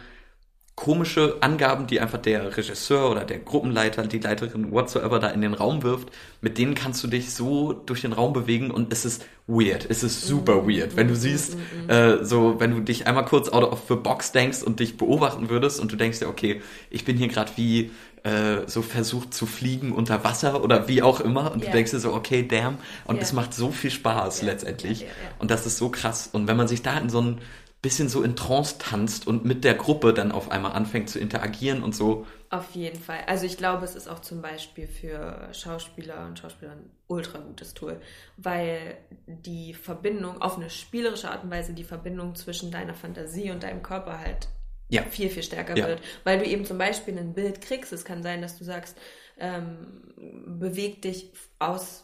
komische 0.80 1.36
Angaben, 1.42 1.88
die 1.88 2.00
einfach 2.00 2.20
der 2.20 2.56
Regisseur 2.56 3.12
oder 3.12 3.26
der 3.26 3.40
Gruppenleiter, 3.40 4.08
die 4.08 4.20
Leiterin, 4.20 4.72
whatsoever 4.72 5.20
da 5.20 5.28
in 5.28 5.42
den 5.42 5.54
Raum 5.54 5.84
wirft, 5.84 6.08
mit 6.40 6.58
denen 6.58 6.74
kannst 6.74 7.04
du 7.04 7.10
dich 7.10 7.34
so 7.34 7.74
durch 7.74 8.00
den 8.00 8.14
Raum 8.14 8.32
bewegen 8.32 8.72
und 8.72 8.94
es 8.94 9.04
ist 9.04 9.26
weird, 9.46 9.86
es 9.90 10.04
ist 10.04 10.26
super 10.26 10.62
mhm. 10.62 10.70
weird. 10.70 10.96
Wenn 10.96 11.10
du 11.10 11.16
mhm. 11.16 11.20
siehst, 11.20 11.58
mhm. 11.58 11.90
äh, 11.90 12.24
so, 12.24 12.62
wenn 12.62 12.72
du 12.72 12.80
dich 12.80 13.08
einmal 13.08 13.26
kurz 13.26 13.50
out 13.50 13.70
of 13.70 13.82
the 13.90 13.96
box 13.96 14.32
denkst 14.32 14.64
und 14.64 14.80
dich 14.80 14.96
beobachten 14.96 15.50
würdest 15.50 15.82
und 15.82 15.92
du 15.92 15.98
denkst 15.98 16.20
dir, 16.20 16.30
okay, 16.30 16.62
ich 16.90 17.04
bin 17.04 17.18
hier 17.18 17.28
gerade 17.28 17.52
wie 17.58 17.92
äh, 18.24 18.66
so 18.66 18.82
versucht 18.82 19.34
zu 19.34 19.48
fliegen 19.48 19.92
unter 19.92 20.24
Wasser 20.24 20.64
oder 20.64 20.88
wie 20.88 21.02
auch 21.02 21.20
immer 21.20 21.52
und 21.52 21.62
yeah. 21.62 21.72
du 21.72 21.76
denkst 21.76 21.92
dir 21.92 22.00
so, 22.00 22.14
okay, 22.14 22.48
damn, 22.48 22.78
und 23.04 23.16
yeah. 23.16 23.24
es 23.24 23.34
macht 23.34 23.54
so 23.54 23.72
viel 23.72 23.92
Spaß 23.92 24.44
yeah. 24.44 24.54
letztendlich 24.54 25.08
und 25.40 25.52
das 25.52 25.66
ist 25.66 25.76
so 25.76 25.90
krass 25.90 26.30
und 26.32 26.48
wenn 26.48 26.56
man 26.56 26.70
sich 26.70 26.82
da 26.82 26.98
in 26.98 27.10
so 27.10 27.22
ein 27.22 27.42
bisschen 27.82 28.10
so 28.10 28.24
in 28.24 28.36
Trance 28.36 28.78
tanzt 28.78 29.26
und 29.26 29.46
mit 29.46 29.64
der 29.64 29.74
Gruppe 29.74 30.14
dann 30.14 30.34
auf 30.34 30.52
einmal 30.52 30.74
anfängt 30.74 31.10
zu 31.10 31.18
interagieren 31.18 31.82
und 31.82 31.96
so. 31.96 32.26
Auf 32.50 32.72
jeden 32.72 33.00
Fall. 33.00 33.20
Also 33.28 33.46
ich 33.46 33.56
glaube, 33.56 33.86
es 33.86 33.96
ist 33.96 34.10
auch 34.10 34.20
zum 34.20 34.42
Beispiel 34.42 34.88
für 34.88 35.48
Schauspieler 35.54 36.26
und 36.26 36.38
Schauspieler 36.40 36.74
ein 36.74 36.90
ultra 37.08 37.40
gutes 37.40 37.74
Tool, 37.74 38.02
weil 38.36 38.98
die 39.28 39.74
Verbindung 39.74 40.42
auf 40.42 40.58
eine 40.58 40.70
spielerische 40.70 41.32
Art 41.32 41.44
und 41.44 41.52
Weise, 41.52 41.74
die 41.74 41.86
Verbindung 41.86 42.36
zwischen 42.36 42.70
deiner 42.70 42.96
Fantasie 42.96 43.52
und 43.52 43.64
deinem 43.64 43.82
Körper 43.82 44.20
halt 44.20 44.50
ja. 44.90 45.04
viel, 45.04 45.30
viel 45.30 45.44
stärker 45.44 45.78
ja. 45.78 45.88
wird. 45.88 46.02
Weil 46.26 46.40
du 46.40 46.46
eben 46.46 46.66
zum 46.66 46.78
Beispiel 46.78 47.18
ein 47.18 47.34
Bild 47.34 47.62
kriegst. 47.62 47.94
Es 47.94 48.04
kann 48.04 48.24
sein, 48.24 48.42
dass 48.42 48.58
du 48.58 48.66
sagst, 48.66 48.98
ähm, 49.38 50.04
beweg 50.46 51.02
dich 51.02 51.32
aus 51.60 52.04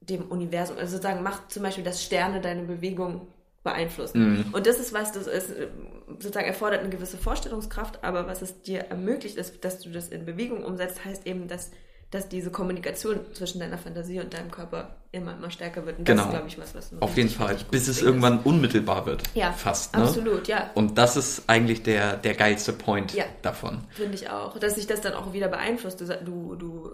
dem 0.00 0.28
Universum. 0.30 0.78
Also 0.78 0.96
sozusagen, 0.96 1.22
mach 1.22 1.46
zum 1.46 1.62
Beispiel, 1.62 1.84
dass 1.84 2.02
Sterne 2.02 2.40
deine 2.40 2.64
Bewegung 2.64 3.28
beeinflussen. 3.62 4.34
Mhm. 4.34 4.44
Und 4.52 4.66
das 4.66 4.78
ist 4.78 4.92
was, 4.92 5.12
das 5.12 5.26
ist 5.26 5.54
sozusagen 6.08 6.46
erfordert 6.46 6.80
eine 6.80 6.90
gewisse 6.90 7.16
Vorstellungskraft, 7.16 8.02
aber 8.02 8.26
was 8.26 8.42
es 8.42 8.62
dir 8.62 8.80
ermöglicht, 8.80 9.36
ist, 9.36 9.64
dass 9.64 9.78
du 9.80 9.90
das 9.90 10.08
in 10.08 10.24
Bewegung 10.24 10.64
umsetzt, 10.64 11.04
heißt 11.04 11.26
eben, 11.26 11.48
dass, 11.48 11.70
dass 12.10 12.28
diese 12.28 12.50
Kommunikation 12.50 13.20
zwischen 13.34 13.60
deiner 13.60 13.78
Fantasie 13.78 14.20
und 14.20 14.34
deinem 14.34 14.50
Körper 14.50 15.01
immer, 15.12 15.36
immer 15.36 15.50
stärker 15.50 15.84
wird. 15.84 15.98
Und 15.98 16.04
genau. 16.06 16.22
das 16.22 16.26
ist, 16.26 16.32
glaube 16.32 16.48
ich, 16.48 16.58
was, 16.58 16.74
was 16.74 16.90
Auf 17.00 17.16
jeden 17.18 17.28
Fall, 17.28 17.56
bis 17.70 17.86
es 17.86 18.00
irgendwann 18.00 18.40
ist. 18.40 18.46
unmittelbar 18.46 19.04
wird. 19.04 19.22
Ja, 19.34 19.52
fast. 19.52 19.94
Ne? 19.94 20.02
Absolut, 20.02 20.48
ja. 20.48 20.70
Und 20.74 20.96
das 20.96 21.16
ist 21.16 21.42
eigentlich 21.48 21.82
der, 21.82 22.16
der 22.16 22.34
geilste 22.34 22.72
Point 22.72 23.12
ja. 23.12 23.24
davon. 23.42 23.84
Finde 23.90 24.14
ich 24.14 24.30
auch. 24.30 24.58
Dass 24.58 24.76
sich 24.76 24.86
das 24.86 25.02
dann 25.02 25.12
auch 25.12 25.34
wieder 25.34 25.48
beeinflusst. 25.48 26.00
Du, 26.00 26.54
du, 26.54 26.90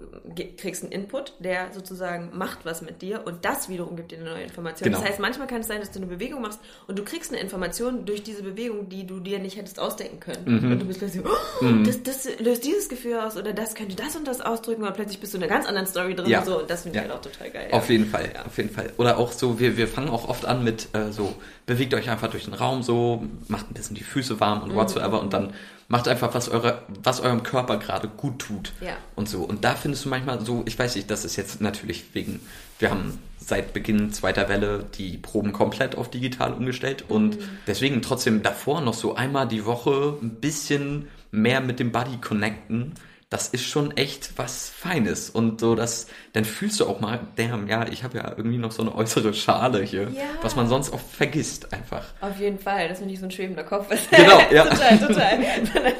kriegst 0.57 0.83
einen 0.83 0.91
Input, 0.91 1.35
der 1.39 1.73
sozusagen 1.73 2.31
macht 2.37 2.65
was 2.65 2.83
mit 2.83 3.03
dir 3.03 3.23
und 3.25 3.45
das 3.45 3.69
wiederum 3.69 3.97
gibt 3.97 4.11
dir 4.11 4.19
eine 4.19 4.31
neue 4.31 4.43
Information. 4.43 4.85
Genau. 4.85 4.99
Das 4.99 5.09
heißt, 5.09 5.21
manchmal 5.21 5.47
kann 5.47 5.61
es 5.61 5.69
sein, 5.69 5.79
dass 5.81 5.93
du 5.93 6.01
eine 6.01 6.07
Bewegung 6.07 6.43
machst 6.43 6.59
und 6.89 6.99
du 6.99 7.05
kriegst 7.05 7.33
eine 7.33 7.41
Information 7.41 8.05
durch 8.05 8.25
diese 8.25 8.43
Bewegung, 8.43 8.89
die 8.89 9.07
du 9.07 9.21
dir 9.21 9.39
nicht 9.39 9.57
hättest 9.57 9.79
ausdenken 9.79 10.19
können. 10.19 10.45
Mhm. 10.45 10.73
Und 10.73 10.79
du 10.81 10.87
bist 10.87 10.99
plötzlich, 10.99 11.25
oh, 11.25 11.65
mhm. 11.65 11.85
das, 11.85 12.03
das 12.03 12.29
löst 12.41 12.65
dieses 12.65 12.89
Gefühl 12.89 13.21
aus 13.21 13.37
oder 13.37 13.53
das 13.53 13.75
könnte 13.75 13.95
das 13.95 14.17
und 14.17 14.27
das 14.27 14.41
ausdrücken 14.41 14.83
oder 14.83 14.93
plötzlich 14.93 15.21
bist 15.21 15.35
du 15.35 15.39
in 15.39 15.45
einer 15.45 15.53
ganz 15.53 15.67
anderen 15.67 15.87
Story 15.87 16.17
drin. 16.17 16.29
Ja. 16.29 16.41
Und, 16.41 16.47
so. 16.47 16.61
und 16.61 16.71
das 16.71 16.83
finde 16.83 16.99
ich 16.99 17.05
ja. 17.05 17.11
halt 17.11 17.19
auch 17.19 17.23
total 17.23 17.51
geil. 17.51 17.69
Auf 17.71 17.89
jeden 17.89 18.07
Fall, 18.07 18.08
ja. 18.13 18.47
auf 18.47 18.57
jeden 18.57 18.71
Fall. 18.71 18.93
Oder 18.97 19.19
auch 19.19 19.33
so, 19.33 19.59
wir, 19.59 19.77
wir 19.77 19.89
fangen 19.89 20.09
auch 20.09 20.29
oft 20.29 20.45
an 20.45 20.65
mit 20.65 20.89
äh, 20.95 21.13
so, 21.13 21.35
bewegt 21.67 21.95
euch 21.95 22.11
einfach 22.11 22.31
durch 22.31 22.45
den 22.45 22.55
Raum 22.55 22.83
so, 22.83 23.25
macht 23.49 23.71
ein 23.71 23.75
bisschen 23.75 23.97
die 23.97 24.05
Füße 24.05 24.41
warm 24.41 24.63
und 24.63 24.73
mhm. 24.73 24.77
whatsoever 24.77 25.21
und 25.21 25.33
dann 25.33 25.53
macht 25.89 26.07
einfach, 26.07 26.35
was, 26.35 26.49
eure, 26.49 26.83
was 27.03 27.21
eurem 27.21 27.43
Körper 27.43 27.79
gerade 27.79 28.09
gut 28.09 28.41
tut. 28.41 28.73
Ja. 28.81 28.97
Und 29.17 29.29
so. 29.29 29.43
Und 29.43 29.65
da 29.65 29.75
findest 29.75 30.05
du 30.05 30.11
manchmal 30.11 30.45
so, 30.45 30.63
ich 30.67 30.79
weiß 30.79 30.97
nicht, 30.97 31.11
das 31.11 31.25
ist 31.25 31.37
jetzt 31.37 31.61
natürlich 31.61 32.05
wegen, 32.13 32.41
wir 32.79 32.91
haben 32.91 33.19
seit 33.39 33.73
Beginn 33.73 34.13
zweiter 34.13 34.49
Welle 34.51 34.85
die 34.99 35.17
Proben 35.17 35.53
komplett 35.53 35.97
auf 35.97 36.11
digital 36.11 36.53
umgestellt 36.53 37.05
und 37.09 37.39
mhm. 37.39 37.45
deswegen 37.67 38.03
trotzdem 38.03 38.43
davor 38.43 38.83
noch 38.83 38.95
so 38.95 39.15
einmal 39.15 39.49
die 39.49 39.65
Woche 39.65 40.19
ein 40.21 40.37
bisschen 40.37 41.09
mehr 41.31 41.61
mit 41.61 41.81
dem 41.81 41.91
Buddy 41.91 42.19
connecten 42.21 42.93
das 43.31 43.49
ist 43.49 43.65
schon 43.65 43.97
echt 43.97 44.39
was 44.39 44.71
Feines. 44.71 45.29
Und 45.29 45.61
so, 45.61 45.75
das, 45.75 46.07
dann 46.33 46.45
fühlst 46.45 46.81
du 46.81 46.87
auch 46.87 47.01
mal, 47.01 47.21
damn, 47.37 47.69
ja, 47.69 47.87
ich 47.87 48.03
habe 48.03 48.19
ja 48.19 48.35
irgendwie 48.37 48.59
noch 48.59 48.73
so 48.73 48.83
eine 48.83 48.95
äußere 48.95 49.35
Schale 49.35 49.83
hier, 49.83 50.09
ja. 50.11 50.23
was 50.41 50.57
man 50.57 50.67
sonst 50.67 50.93
oft 50.93 51.07
vergisst 51.07 51.73
einfach. 51.73 52.05
Auf 52.21 52.39
jeden 52.39 52.59
Fall, 52.59 52.89
dass 52.89 53.01
man 53.01 53.09
nicht 53.09 53.21
so 53.21 53.27
ein 53.27 53.31
schwebender 53.31 53.65
Kopf 53.65 53.91
ist. 53.91 54.11
Genau, 54.19 54.41
ja. 54.51 54.65
total, 54.65 54.99
total. 54.99 55.39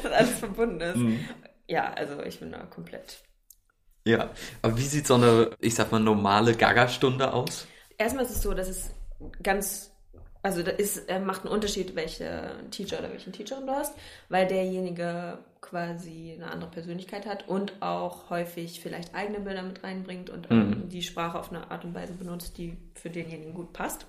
dass 0.01 0.11
alles 0.11 0.39
verbunden 0.39 0.81
ist. 0.81 0.95
Mhm. 0.95 1.19
Ja, 1.67 1.93
also 1.93 2.21
ich 2.23 2.39
bin 2.39 2.51
da 2.51 2.59
komplett. 2.59 3.19
Ja, 4.05 4.31
aber 4.61 4.77
wie 4.77 4.83
sieht 4.83 5.05
so 5.05 5.15
eine, 5.15 5.51
ich 5.59 5.75
sag 5.75 5.91
mal, 5.91 5.99
normale 5.99 6.55
Gaga-Stunde 6.55 7.31
aus? 7.31 7.67
Erstmal 7.97 8.25
ist 8.25 8.31
es 8.31 8.41
so, 8.41 8.53
dass 8.53 8.69
es 8.69 8.91
ganz 9.43 9.91
also 10.41 10.63
da 10.63 10.71
ist, 10.71 11.09
äh, 11.09 11.19
macht 11.19 11.43
einen 11.43 11.53
Unterschied, 11.53 11.95
welche 11.95 12.55
Teacher 12.71 12.99
oder 12.99 13.11
welchen 13.11 13.33
Teacherin 13.33 13.67
du 13.67 13.73
hast, 13.73 13.93
weil 14.29 14.47
derjenige 14.47 15.39
quasi 15.61 16.33
eine 16.35 16.51
andere 16.51 16.71
Persönlichkeit 16.71 17.25
hat 17.25 17.47
und 17.47 17.81
auch 17.81 18.29
häufig 18.29 18.79
vielleicht 18.79 19.13
eigene 19.13 19.39
Bilder 19.39 19.61
mit 19.61 19.83
reinbringt 19.83 20.29
und 20.29 20.49
ähm, 20.49 20.69
mhm. 20.69 20.89
die 20.89 21.01
Sprache 21.01 21.37
auf 21.37 21.51
eine 21.51 21.69
Art 21.69 21.85
und 21.85 21.93
Weise 21.93 22.13
benutzt, 22.13 22.57
die 22.57 22.77
für 22.95 23.09
denjenigen 23.09 23.53
gut 23.53 23.73
passt. 23.73 24.05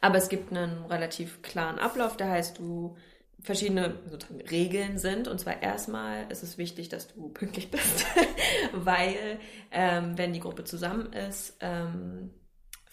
Aber 0.00 0.18
es 0.18 0.28
gibt 0.28 0.52
einen 0.52 0.84
relativ 0.86 1.40
klaren 1.42 1.78
Ablauf, 1.78 2.16
der 2.16 2.30
heißt, 2.30 2.58
du 2.58 2.96
verschiedene 3.44 3.94
sozusagen 4.10 4.40
Regeln 4.48 4.98
sind. 4.98 5.28
Und 5.28 5.38
zwar 5.38 5.62
erstmal 5.62 6.30
ist 6.30 6.42
es 6.42 6.58
wichtig, 6.58 6.88
dass 6.88 7.08
du 7.08 7.28
pünktlich 7.28 7.70
bist, 7.70 8.04
weil 8.72 9.38
ähm, 9.70 10.18
wenn 10.18 10.32
die 10.32 10.40
Gruppe 10.40 10.64
zusammen 10.64 11.12
ist, 11.12 11.56
ähm, 11.60 12.30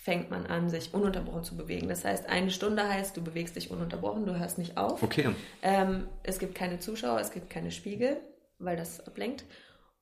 fängt 0.02 0.32
man 0.32 0.48
an, 0.48 0.68
sich 0.68 0.96
ununterbrochen 0.96 1.44
zu 1.44 1.56
bewegen. 1.56 1.88
Das 1.88 2.04
heißt, 2.04 2.28
eine 2.28 2.50
Stunde 2.50 2.88
heißt, 2.88 3.16
du 3.16 3.24
bewegst 3.24 3.56
dich 3.56 3.70
ununterbrochen, 3.70 4.26
du 4.26 4.38
hörst 4.38 4.58
nicht 4.58 4.76
auf. 4.76 5.04
Okay. 5.04 5.30
Ähm, 5.62 6.08
es 6.24 6.40
gibt 6.40 6.56
keine 6.56 6.80
Zuschauer, 6.80 7.20
es 7.20 7.32
gibt 7.32 7.52
keine 7.52 7.70
Spiegel, 7.70 8.20
weil 8.58 8.76
das 8.76 9.06
ablenkt. 9.06 9.46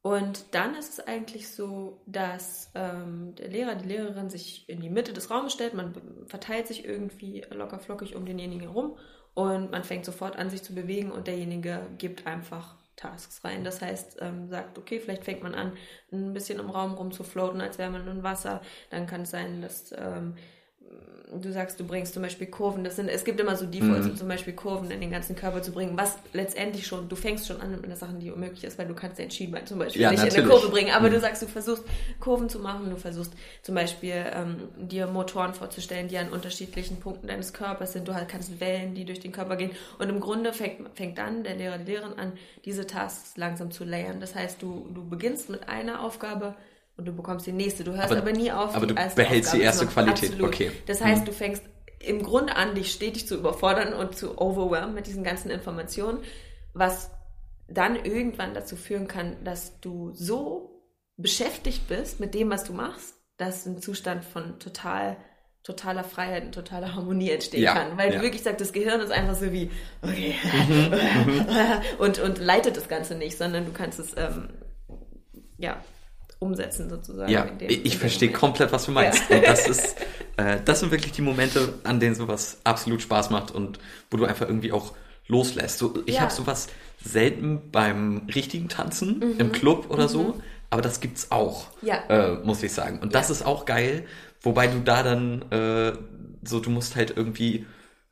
Und 0.02 0.56
dann 0.56 0.76
ist 0.76 0.94
es 0.94 1.06
eigentlich 1.06 1.50
so, 1.50 2.02
dass 2.06 2.72
ähm, 2.76 3.36
der 3.36 3.50
Lehrer, 3.50 3.76
die 3.76 3.90
Lehrerin 3.90 4.30
sich 4.30 4.70
in 4.70 4.80
die 4.80 4.90
Mitte 4.90 5.12
des 5.12 5.30
Raumes 5.30 5.52
stellt, 5.52 5.74
man 5.74 5.94
verteilt 6.28 6.68
sich 6.68 6.86
irgendwie 6.86 7.46
locker 7.52 7.80
flockig 7.80 8.16
um 8.16 8.26
denjenigen 8.26 8.62
herum 8.62 8.98
und 9.34 9.70
man 9.70 9.84
fängt 9.84 10.06
sofort 10.06 10.38
an, 10.38 10.50
sich 10.50 10.64
zu 10.64 10.74
bewegen 10.74 11.12
und 11.12 11.28
derjenige 11.28 11.82
gibt 11.98 12.26
einfach 12.26 12.78
Tasks 13.00 13.44
rein. 13.44 13.64
Das 13.64 13.82
heißt, 13.82 14.18
ähm, 14.22 14.50
sagt, 14.50 14.78
okay, 14.78 15.00
vielleicht 15.00 15.24
fängt 15.24 15.42
man 15.42 15.56
an, 15.56 15.74
ein 16.12 16.34
bisschen 16.34 16.60
im 16.60 16.70
Raum 16.70 16.94
rumzufloaten, 16.94 17.62
als 17.62 17.78
wäre 17.78 17.90
man 17.90 18.08
in 18.08 18.24
Wasser. 18.24 18.62
Dann 18.90 19.08
kann 19.08 19.22
es 19.22 19.32
sein, 19.32 19.62
dass 19.62 19.94
ähm, 19.98 20.36
du 21.32 21.52
sagst, 21.52 21.80
du 21.80 21.86
bringst 21.86 22.14
zum 22.14 22.24
Beispiel 22.24 22.48
Kurven, 22.48 22.84
das 22.84 22.96
sind, 22.96 23.08
es 23.08 23.24
gibt 23.24 23.40
immer 23.40 23.56
so 23.56 23.66
Defaults, 23.66 24.08
mhm. 24.08 24.16
zum 24.16 24.28
Beispiel 24.28 24.54
Kurven 24.54 24.90
in 24.90 25.00
den 25.00 25.12
ganzen 25.12 25.36
Körper 25.36 25.62
zu 25.62 25.72
bringen, 25.72 25.92
was 25.96 26.18
letztendlich 26.34 26.88
schon, 26.88 27.08
du 27.08 27.16
fängst 27.16 27.48
schon 27.48 27.62
an 27.62 27.72
mit 27.72 27.86
einer 27.86 27.96
Sache, 27.96 28.14
die 28.14 28.32
unmöglich 28.32 28.64
ist, 28.64 28.80
weil 28.80 28.88
du 28.88 28.96
kannst 28.96 29.20
dein 29.20 29.30
Schienbein 29.30 29.68
zum 29.68 29.80
Beispiel 29.80 30.02
ja, 30.02 30.10
nicht 30.10 30.24
natürlich. 30.24 30.44
in 30.44 30.44
eine 30.44 30.52
Kurve 30.52 30.70
bringen, 30.70 30.92
aber 30.92 31.10
mhm. 31.10 31.14
du 31.14 31.20
sagst, 31.20 31.42
du 31.42 31.48
versuchst 31.48 31.84
Kurven 32.20 32.50
zu 32.50 32.60
machen, 32.60 32.90
du 32.90 32.98
versuchst 32.98 33.34
zum 33.62 33.76
Beispiel 33.76 34.26
ähm, 34.34 34.70
dir 34.78 35.08
Motoren 35.08 35.54
vorzustellen, 35.54 36.08
die 36.08 36.18
an 36.18 36.30
unterschiedlichen 36.30 37.00
Punkten 37.00 37.28
deines 37.28 37.54
Körpers 37.54 37.94
sind, 37.94 38.08
du 38.08 38.16
halt 38.16 38.28
kannst 38.28 38.60
Wellen, 38.60 38.96
die 38.96 39.06
durch 39.06 39.20
den 39.20 39.32
Körper 39.32 39.56
gehen 39.56 39.72
und 40.00 40.10
im 40.10 40.20
Grunde 40.20 40.52
fängt, 40.52 40.90
fängt 40.96 41.18
dann 41.20 41.44
der 41.44 41.56
Lehrer, 41.56 41.78
die 41.78 41.92
Lehrerin 41.92 42.18
an, 42.18 42.34
diese 42.66 42.88
Tasks 42.88 43.38
langsam 43.38 43.72
zu 43.72 43.84
layern. 43.84 44.20
Das 44.20 44.36
heißt, 44.36 44.62
du, 44.62 44.90
du 44.94 45.08
beginnst 45.08 45.50
mit 45.50 45.70
einer 45.70 46.02
Aufgabe, 46.04 46.56
und 47.00 47.06
du 47.06 47.14
bekommst 47.14 47.48
die 47.48 47.54
nächste. 47.54 47.86
Du 47.86 47.94
hörst 47.94 48.12
aber, 48.12 48.22
aber 48.22 48.34
nie 48.34 48.52
auf. 48.52 48.76
Aber 48.76 48.86
du 48.86 48.94
behältst 48.94 49.54
die 49.54 49.62
erste 49.62 49.88
Qualität. 49.88 50.32
Absolut. 50.32 50.54
Okay. 50.54 50.72
Das 50.86 51.02
heißt, 51.02 51.22
mhm. 51.22 51.26
du 51.26 51.32
fängst 51.32 51.64
im 52.00 52.22
Grunde 52.24 52.56
an, 52.56 52.76
dich 52.76 52.92
stetig 52.92 53.26
zu 53.26 53.36
überfordern 53.36 53.94
und 53.94 54.18
zu 54.18 54.38
overwhelmen 54.38 54.94
mit 54.94 55.08
diesen 55.08 55.24
ganzen 55.24 55.50
Informationen, 55.50 56.20
was 56.74 57.10
dann 57.68 57.96
irgendwann 57.96 58.54
dazu 58.54 58.76
führen 58.76 59.08
kann, 59.08 59.44
dass 59.44 59.80
du 59.80 60.12
so 60.14 60.84
beschäftigt 61.16 61.88
bist 61.88 62.20
mit 62.20 62.34
dem, 62.34 62.50
was 62.50 62.66
du 62.66 62.74
machst, 62.74 63.16
dass 63.38 63.66
ein 63.66 63.82
Zustand 63.82 64.26
von 64.26 64.60
total 64.60 65.18
totaler 65.62 66.06
Freiheit 66.06 66.46
und 66.46 66.56
totaler 66.56 66.96
Harmonie 66.96 67.32
entstehen 67.32 67.64
ja, 67.64 67.74
kann. 67.74 67.98
Weil 67.98 68.12
ja. 68.12 68.18
du 68.18 68.24
wirklich 68.24 68.44
sagst, 68.44 68.62
das 68.62 68.72
Gehirn 68.72 69.02
ist 69.02 69.12
einfach 69.12 69.36
so 69.36 69.52
wie, 69.52 69.70
okay, 70.02 70.34
mhm, 70.68 70.90
mhm. 70.90 71.46
und, 72.00 72.20
und 72.20 72.40
leitet 72.40 72.78
das 72.78 72.88
Ganze 72.88 73.16
nicht, 73.16 73.38
sondern 73.38 73.66
du 73.66 73.74
kannst 73.74 74.00
es, 74.00 74.16
ähm, 74.18 74.50
ja, 75.58 75.84
umsetzen 76.40 76.90
sozusagen. 76.90 77.32
Ja, 77.32 77.44
dem, 77.44 77.70
ich 77.70 77.98
verstehe 77.98 78.32
komplett, 78.32 78.72
was 78.72 78.86
du 78.86 78.92
meinst. 78.92 79.30
Ja. 79.30 79.38
Und 79.38 79.46
das 79.46 79.68
ist, 79.68 79.96
äh, 80.38 80.60
das 80.64 80.80
sind 80.80 80.92
wirklich 80.92 81.12
die 81.12 81.22
Momente, 81.22 81.74
an 81.84 82.00
denen 82.00 82.16
sowas 82.16 82.60
absolut 82.64 83.02
Spaß 83.02 83.30
macht 83.30 83.52
und 83.52 83.80
wo 84.10 84.18
du 84.18 84.26
einfach 84.26 84.48
irgendwie 84.48 84.72
auch 84.72 84.94
loslässt. 85.28 85.78
So, 85.78 85.94
ich 86.06 86.16
ja. 86.16 86.22
habe 86.22 86.32
sowas 86.32 86.68
selten 87.04 87.72
beim 87.72 88.28
richtigen 88.34 88.70
Tanzen 88.70 89.20
mhm. 89.20 89.40
im 89.40 89.52
Club 89.52 89.88
oder 89.90 90.04
mhm. 90.04 90.10
so, 90.10 90.42
aber 90.70 90.82
das 90.82 91.02
gibt's 91.02 91.32
auch, 91.32 91.68
ja. 91.82 92.04
äh, 92.10 92.36
muss 92.44 92.64
ich 92.64 92.74
sagen. 92.74 93.00
Und 93.00 93.16
das 93.16 93.30
ist 93.30 93.46
auch 93.46 93.66
geil, 93.66 94.06
wobei 94.42 94.68
du 94.68 94.80
da 94.80 95.04
dann 95.04 95.44
äh, 95.52 95.94
so, 96.44 96.60
du 96.60 96.70
musst 96.70 96.96
halt 96.96 97.16
irgendwie 97.16 97.66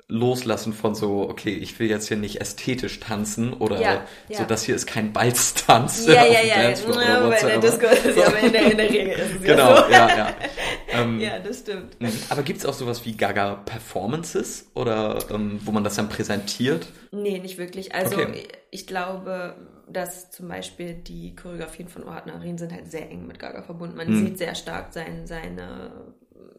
loslassen 0.10 0.72
von 0.72 0.96
so, 0.96 1.28
okay, 1.30 1.54
ich 1.54 1.78
will 1.80 1.90
jetzt 1.90 2.08
hier 2.08 2.16
nicht 2.16 2.40
ästhetisch 2.40 3.02
tanzen 3.02 3.52
oder 3.52 3.82
ja, 3.82 4.06
ja. 4.30 4.38
so, 4.38 4.44
das 4.46 4.64
hier 4.64 4.74
ist 4.74 4.88
kein 4.88 5.12
Balztanz. 5.12 6.08
Ja, 6.08 6.14
ja, 6.26 6.42
ja. 6.42 6.70
ja 6.70 7.18
aber 7.18 7.40
in 7.40 7.48
der 7.48 7.60
Disco 7.60 7.88
ist 7.88 8.06
es 8.06 8.16
ja, 8.16 8.28
aber 8.28 8.40
in 8.40 8.54
der, 8.54 8.72
in 8.72 8.78
der 8.78 8.90
Regel 8.90 9.10
ist 9.10 9.36
es 9.36 9.42
genau, 9.42 9.76
ja 9.76 9.84
so. 9.86 9.92
ja, 9.92 10.18
ja. 10.18 10.36
Ähm, 10.94 11.20
ja, 11.20 11.40
das 11.40 11.60
stimmt. 11.60 12.00
Mhm. 12.00 12.14
Aber 12.30 12.44
gibt 12.44 12.60
es 12.60 12.66
auch 12.66 12.74
sowas 12.74 13.06
wie 13.06 13.18
Gaga 13.18 13.56
Performances 13.56 14.72
oder 14.76 15.20
ähm, 15.30 15.60
wo 15.66 15.72
man 15.72 15.84
das 15.84 15.96
dann 15.96 16.08
präsentiert? 16.08 16.88
Nee, 17.12 17.40
nicht 17.40 17.58
wirklich. 17.58 17.94
Also 17.94 18.16
okay. 18.16 18.48
ich 18.72 18.88
glaube, 18.88 19.56
dass 19.90 20.32
zum 20.32 20.48
Beispiel 20.48 20.94
die 20.94 21.36
Choreografien 21.36 21.90
von 21.90 22.06
Ohat 22.06 22.28
Narin 22.28 22.58
sind 22.58 22.72
halt 22.72 22.90
sehr 22.90 23.10
eng 23.10 23.28
mit 23.28 23.40
Gaga 23.40 23.62
verbunden. 23.62 23.98
Man 23.98 24.08
hm. 24.08 24.26
sieht 24.26 24.38
sehr 24.38 24.56
stark 24.56 24.94
sein, 24.94 25.28
seine 25.28 25.92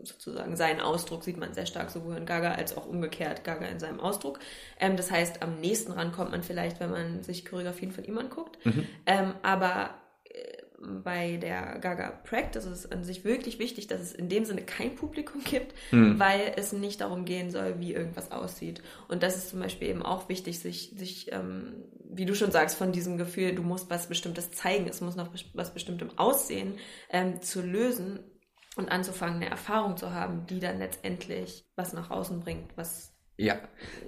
sozusagen 0.02 0.56
seinen 0.56 0.80
Ausdruck 0.80 1.24
sieht 1.24 1.38
man 1.38 1.54
sehr 1.54 1.66
stark 1.66 1.90
sowohl 1.90 2.16
in 2.16 2.26
Gaga 2.26 2.52
als 2.52 2.76
auch 2.76 2.86
umgekehrt 2.86 3.44
Gaga 3.44 3.66
in 3.66 3.80
seinem 3.80 4.00
Ausdruck. 4.00 4.38
Ähm, 4.78 4.96
das 4.96 5.10
heißt, 5.10 5.42
am 5.42 5.60
nächsten 5.60 5.92
ran 5.92 6.12
kommt 6.12 6.30
man 6.30 6.42
vielleicht, 6.42 6.80
wenn 6.80 6.90
man 6.90 7.22
sich 7.22 7.44
Choreografien 7.44 7.92
von 7.92 8.04
ihm 8.04 8.18
anguckt. 8.18 8.64
Mhm. 8.64 8.86
Ähm, 9.06 9.34
aber 9.42 9.94
äh, 10.24 10.62
bei 11.02 11.36
der 11.36 11.78
Gaga 11.80 12.10
Practice 12.24 12.64
ist 12.64 12.84
es 12.84 12.92
an 12.92 13.04
sich 13.04 13.24
wirklich 13.24 13.58
wichtig, 13.58 13.88
dass 13.88 14.00
es 14.00 14.12
in 14.12 14.28
dem 14.28 14.44
Sinne 14.44 14.62
kein 14.62 14.94
Publikum 14.94 15.42
gibt, 15.44 15.74
mhm. 15.90 16.18
weil 16.18 16.52
es 16.56 16.72
nicht 16.72 17.00
darum 17.00 17.24
gehen 17.24 17.50
soll, 17.50 17.80
wie 17.80 17.94
irgendwas 17.94 18.30
aussieht. 18.30 18.82
Und 19.08 19.22
das 19.22 19.36
ist 19.36 19.50
zum 19.50 19.60
Beispiel 19.60 19.88
eben 19.88 20.02
auch 20.02 20.28
wichtig, 20.28 20.60
sich, 20.60 20.92
sich 20.96 21.32
ähm, 21.32 21.84
wie 22.10 22.26
du 22.26 22.34
schon 22.34 22.50
sagst, 22.50 22.76
von 22.76 22.92
diesem 22.92 23.18
Gefühl, 23.18 23.54
du 23.54 23.62
musst 23.62 23.90
was 23.90 24.08
Bestimmtes 24.08 24.50
zeigen, 24.52 24.86
es 24.88 25.00
muss 25.00 25.16
noch 25.16 25.30
was 25.54 25.74
Bestimmtem 25.74 26.10
aussehen, 26.16 26.74
ähm, 27.10 27.42
zu 27.42 27.60
lösen, 27.60 28.20
und 28.78 28.90
anzufangen, 28.90 29.36
eine 29.36 29.50
Erfahrung 29.50 29.96
zu 29.96 30.14
haben, 30.14 30.46
die 30.46 30.60
dann 30.60 30.78
letztendlich 30.78 31.64
was 31.76 31.92
nach 31.92 32.10
außen 32.10 32.40
bringt, 32.40 32.70
was 32.76 33.12
ja. 33.36 33.56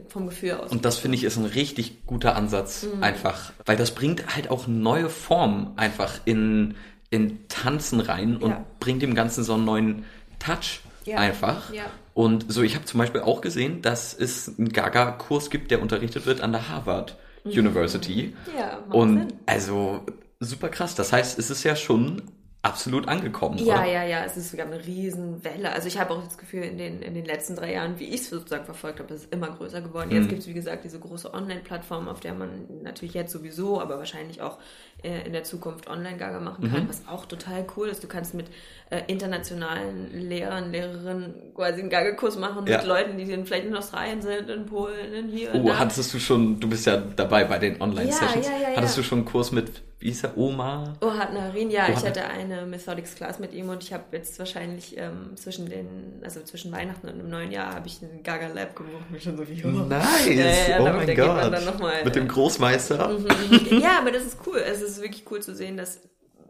vom 0.09 0.27
Gefühl 0.27 0.53
aus. 0.53 0.71
Und 0.71 0.85
das 0.85 0.99
finde 0.99 1.17
ich 1.17 1.25
ist 1.25 1.37
ein 1.37 1.45
richtig 1.45 2.07
guter 2.07 2.37
Ansatz 2.37 2.85
mhm. 2.85 3.03
einfach, 3.03 3.53
weil 3.67 3.77
das 3.77 3.95
bringt 3.95 4.35
halt 4.35 4.49
auch 4.49 4.67
neue 4.67 5.11
Formen 5.11 5.77
einfach 5.77 6.21
in, 6.25 6.77
in 7.11 7.49
Tanzen 7.49 8.01
rein 8.01 8.37
und 8.37 8.51
ja. 8.51 8.65
bringt 8.79 9.03
dem 9.03 9.15
Ganzen 9.15 9.43
so 9.45 9.55
einen 9.55 9.65
neuen 9.65 10.05
Touch 10.39 10.81
ja. 11.05 11.19
einfach. 11.19 11.73
Ja. 11.73 11.85
Und 12.15 12.53
so, 12.53 12.63
ich 12.63 12.75
habe 12.77 12.85
zum 12.85 12.99
Beispiel 12.99 13.23
auch 13.23 13.41
gesehen, 13.41 13.83
dass 13.83 14.15
es 14.15 14.57
einen 14.59 14.69
Gaga-Kurs 14.69 15.51
gibt, 15.51 15.71
der 15.71 15.83
unterrichtet 15.83 16.27
wird 16.27 16.41
an 16.41 16.53
der 16.53 16.69
Harvard 16.69 17.19
mhm. 17.45 17.53
University. 17.53 18.37
Ja, 18.57 18.79
und 18.91 19.19
Sinn. 19.19 19.33
also 19.47 20.07
super 20.39 20.69
krass. 20.69 20.95
Das 20.95 21.13
heißt, 21.13 21.39
es 21.39 21.51
ist 21.51 21.65
ja 21.65 21.77
schon 21.77 22.23
absolut 22.63 23.09
angekommen. 23.09 23.57
Ja, 23.59 23.77
oder? 23.77 23.87
ja, 23.87 24.05
ja, 24.05 24.25
es 24.25 24.37
ist 24.37 24.51
sogar 24.51 24.67
eine 24.67 24.85
Riesenwelle. 24.85 25.73
Also 25.73 25.89
ich 25.89 25.99
habe 25.99 26.13
auch 26.13 26.23
das 26.23 26.37
Gefühl, 26.37 26.63
in 26.63 26.77
den, 26.77 27.01
in 27.01 27.15
den 27.15 27.25
letzten 27.25 27.57
drei 27.57 27.73
Jahren, 27.73 27.99
wie 27.99 28.05
ich 28.05 28.21
es 28.21 28.31
sozusagen 28.31 28.67
verfolgt 28.67 29.01
habe, 29.01 29.15
ist 29.15 29.33
immer 29.33 29.49
größer 29.49 29.81
geworden. 29.81 30.11
Jetzt 30.11 30.25
mhm. 30.25 30.29
gibt 30.29 30.43
es, 30.43 30.47
wie 30.47 30.53
gesagt, 30.53 30.85
diese 30.85 30.99
große 30.99 31.33
Online-Plattform, 31.33 32.07
auf 32.09 32.21
der 32.21 32.35
man 32.35 32.67
natürlich 32.83 33.15
jetzt 33.15 33.33
sowieso, 33.33 33.81
aber 33.81 33.97
wahrscheinlich 33.97 34.43
auch 34.43 34.59
äh, 35.03 35.25
in 35.25 35.33
der 35.33 35.45
Zukunft 35.45 35.89
Online-Gaga 35.89 36.41
machen 36.41 36.71
kann, 36.71 36.85
mhm. 36.85 36.89
was 36.91 37.09
auch 37.09 37.25
total 37.25 37.65
cool 37.77 37.89
ist. 37.89 38.05
Du 38.05 38.09
kannst 38.09 38.35
mit 38.35 38.49
äh, 38.91 39.01
internationalen 39.07 40.13
Lehrern, 40.13 40.71
Lehrerinnen 40.71 41.55
quasi 41.55 41.81
einen 41.81 41.89
Gaga-Kurs 41.89 42.37
machen 42.37 42.67
ja. 42.67 42.77
mit 42.77 42.87
Leuten, 42.87 43.17
die 43.17 43.25
vielleicht 43.25 43.65
in 43.65 43.75
Australien 43.75 44.21
sind, 44.21 44.51
in 44.51 44.67
Polen, 44.67 45.15
in 45.15 45.29
hier. 45.29 45.55
Oh, 45.55 45.73
hattest 45.73 46.13
du 46.13 46.19
schon, 46.19 46.61
du 46.61 46.69
bist 46.69 46.87
ja 46.87 46.99
dabei 46.99 47.45
bei 47.45 47.59
den 47.59 47.81
Online-Sessions. 47.81 48.47
Ja, 48.47 48.53
ja, 48.53 48.71
ja, 48.73 48.77
hattest 48.77 48.99
du 48.99 49.03
schon 49.03 49.21
einen 49.21 49.27
Kurs 49.27 49.51
mit 49.51 49.83
wie 50.01 50.09
hieß 50.09 50.25
er, 50.25 50.39
Oma? 50.39 50.95
Ohat 51.03 51.35
Narin, 51.35 51.71
ja, 51.71 51.91
ich 51.91 52.03
hatte 52.03 52.25
eine 52.25 52.65
Methodics 52.65 53.15
Class 53.15 53.39
mit 53.39 53.53
ihm 53.53 53.69
und 53.69 53.83
ich 53.83 53.93
habe 53.93 54.05
jetzt 54.13 54.39
wahrscheinlich 54.39 54.97
ähm, 54.97 55.37
zwischen 55.37 55.69
den, 55.69 56.23
also 56.23 56.41
zwischen 56.43 56.73
Weihnachten 56.73 57.07
und 57.07 57.19
dem 57.19 57.29
neuen 57.29 57.53
Jahr 57.53 57.75
habe 57.75 57.87
ich 57.87 58.03
einen 58.03 58.23
Gaga 58.23 58.49
Lab 58.49 58.75
gebucht, 58.75 59.11
mich 59.11 59.23
schon 59.23 59.37
so 59.37 59.47
wie, 59.47 59.63
oh. 59.63 59.69
Nice, 59.69 60.27
ja, 60.69 60.81
oh 60.81 60.85
mein 60.85 61.15
Gott. 61.15 62.05
Mit 62.05 62.17
dem 62.17 62.29
Großmeister. 62.29 63.09
Mhm, 63.09 63.25
mhm. 63.71 63.79
ja, 63.79 63.99
aber 63.99 64.11
das 64.11 64.25
ist 64.25 64.39
cool, 64.47 64.57
es 64.57 64.81
ist 64.81 65.03
wirklich 65.03 65.25
cool 65.31 65.43
zu 65.43 65.55
sehen, 65.55 65.77
dass, 65.77 66.01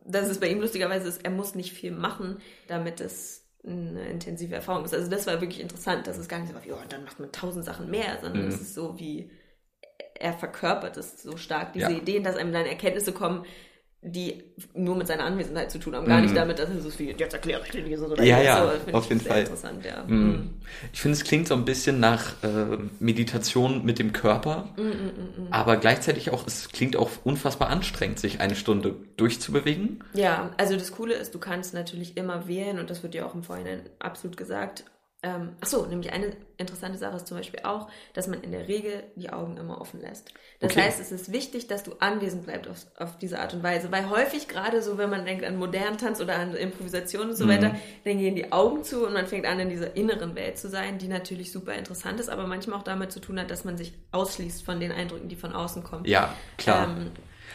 dass 0.04 0.28
es 0.28 0.38
bei 0.38 0.48
ihm 0.48 0.60
lustigerweise 0.60 1.08
ist, 1.08 1.24
er 1.24 1.32
muss 1.32 1.56
nicht 1.56 1.72
viel 1.72 1.90
machen, 1.90 2.38
damit 2.68 3.00
es 3.00 3.48
eine 3.66 4.08
intensive 4.08 4.54
Erfahrung 4.54 4.84
ist. 4.84 4.94
Also 4.94 5.10
das 5.10 5.26
war 5.26 5.40
wirklich 5.40 5.60
interessant, 5.60 6.06
dass 6.06 6.18
es 6.18 6.28
gar 6.28 6.38
nicht 6.38 6.50
so 6.50 6.54
war, 6.54 6.64
wie, 6.64 6.72
oh, 6.72 6.78
dann 6.88 7.02
macht 7.02 7.18
man 7.18 7.32
tausend 7.32 7.64
Sachen 7.64 7.90
mehr, 7.90 8.18
sondern 8.22 8.44
mhm. 8.44 8.48
es 8.48 8.60
ist 8.60 8.74
so 8.74 8.96
wie, 8.96 9.28
er 10.14 10.32
verkörpert 10.32 10.96
es 10.96 11.22
so 11.22 11.36
stark, 11.36 11.72
diese 11.72 11.90
ja. 11.92 11.98
Ideen, 11.98 12.24
dass 12.24 12.36
einem 12.36 12.52
dann 12.52 12.66
Erkenntnisse 12.66 13.12
kommen, 13.12 13.44
die 14.02 14.42
nur 14.74 14.96
mit 14.96 15.06
seiner 15.06 15.24
Anwesenheit 15.24 15.70
zu 15.70 15.78
tun 15.78 15.94
haben, 15.94 16.06
gar 16.06 16.18
mhm. 16.18 16.24
nicht 16.24 16.36
damit, 16.36 16.58
dass 16.58 16.70
er 16.70 16.80
so 16.80 16.88
viel, 16.88 17.14
jetzt 17.20 17.34
erkläre 17.34 17.60
ich 17.66 17.70
dir 17.70 17.82
diese 17.82 18.06
oder 18.06 18.22
Ja, 18.22 18.40
ja, 18.40 18.62
so, 18.62 18.92
auf 18.96 19.08
jeden 19.10 19.20
Fall. 19.20 19.40
Interessant, 19.40 19.84
ja. 19.84 20.04
Mhm. 20.06 20.16
mhm. 20.16 20.50
Ich 20.92 21.02
finde, 21.02 21.18
es 21.18 21.24
klingt 21.24 21.48
so 21.48 21.54
ein 21.54 21.66
bisschen 21.66 22.00
nach 22.00 22.42
äh, 22.42 22.78
Meditation 22.98 23.84
mit 23.84 23.98
dem 23.98 24.12
Körper, 24.14 24.70
mhm, 24.76 24.84
mhm, 24.84 25.44
mhm, 25.44 25.48
aber 25.50 25.76
gleichzeitig 25.76 26.30
auch, 26.30 26.46
es 26.46 26.70
klingt 26.70 26.96
auch 26.96 27.10
unfassbar 27.24 27.68
anstrengend, 27.68 28.18
sich 28.20 28.40
eine 28.40 28.54
Stunde 28.54 28.96
durchzubewegen. 29.18 30.02
Ja, 30.14 30.50
also 30.56 30.76
das 30.76 30.92
Coole 30.92 31.14
ist, 31.14 31.34
du 31.34 31.38
kannst 31.38 31.74
natürlich 31.74 32.16
immer 32.16 32.48
wählen 32.48 32.78
und 32.78 32.88
das 32.88 33.02
wird 33.02 33.12
dir 33.12 33.26
auch 33.26 33.34
im 33.34 33.42
Vorhinein 33.42 33.82
absolut 33.98 34.38
gesagt, 34.38 34.84
Ähm, 35.22 35.50
ach 35.60 35.66
so, 35.66 35.84
nämlich 35.84 36.12
eine 36.14 36.34
interessante 36.56 36.96
Sache 36.98 37.16
ist 37.16 37.26
zum 37.26 37.36
Beispiel 37.36 37.60
auch, 37.64 37.90
dass 38.14 38.26
man 38.26 38.40
in 38.42 38.52
der 38.52 38.68
Regel 38.68 39.02
die 39.16 39.30
Augen 39.30 39.58
immer 39.58 39.78
offen 39.78 40.00
lässt. 40.00 40.32
Das 40.60 40.72
Okay. 40.72 40.82
heißt, 40.84 40.98
es 40.98 41.12
ist 41.12 41.30
wichtig, 41.30 41.66
dass 41.66 41.82
du 41.82 41.92
anwesend 42.00 42.44
bleibst 42.44 42.70
auf, 42.70 42.86
auf 42.96 43.18
diese 43.18 43.38
Art 43.38 43.52
und 43.52 43.62
Weise, 43.62 43.92
weil 43.92 44.08
häufig 44.08 44.48
gerade 44.48 44.80
so, 44.80 44.96
wenn 44.96 45.10
man 45.10 45.26
denkt 45.26 45.44
an 45.44 45.56
modernen 45.56 45.98
Tanz 45.98 46.22
oder 46.22 46.36
an 46.36 46.54
Improvisation 46.54 47.28
und 47.30 47.36
so 47.36 47.44
Mhm. 47.44 47.48
weiter, 47.50 47.74
dann 48.04 48.18
gehen 48.18 48.34
die 48.34 48.50
Augen 48.50 48.82
zu 48.82 49.06
und 49.06 49.12
man 49.12 49.26
fängt 49.26 49.44
an, 49.44 49.60
in 49.60 49.68
dieser 49.68 49.94
inneren 49.94 50.34
Welt 50.36 50.58
zu 50.58 50.70
sein, 50.70 50.96
die 50.96 51.08
natürlich 51.08 51.52
super 51.52 51.74
interessant 51.74 52.18
ist, 52.18 52.30
aber 52.30 52.46
manchmal 52.46 52.78
auch 52.78 52.82
damit 52.84 53.12
zu 53.12 53.20
tun 53.20 53.38
hat, 53.38 53.50
dass 53.50 53.64
man 53.64 53.76
sich 53.76 53.92
ausschließt 54.12 54.64
von 54.64 54.80
den 54.80 54.90
Eindrücken, 54.90 55.28
die 55.28 55.36
von 55.36 55.52
außen 55.52 55.82
kommen. 55.82 56.06
Ja, 56.06 56.34
klar. 56.56 56.88
Ähm, 56.96 57.10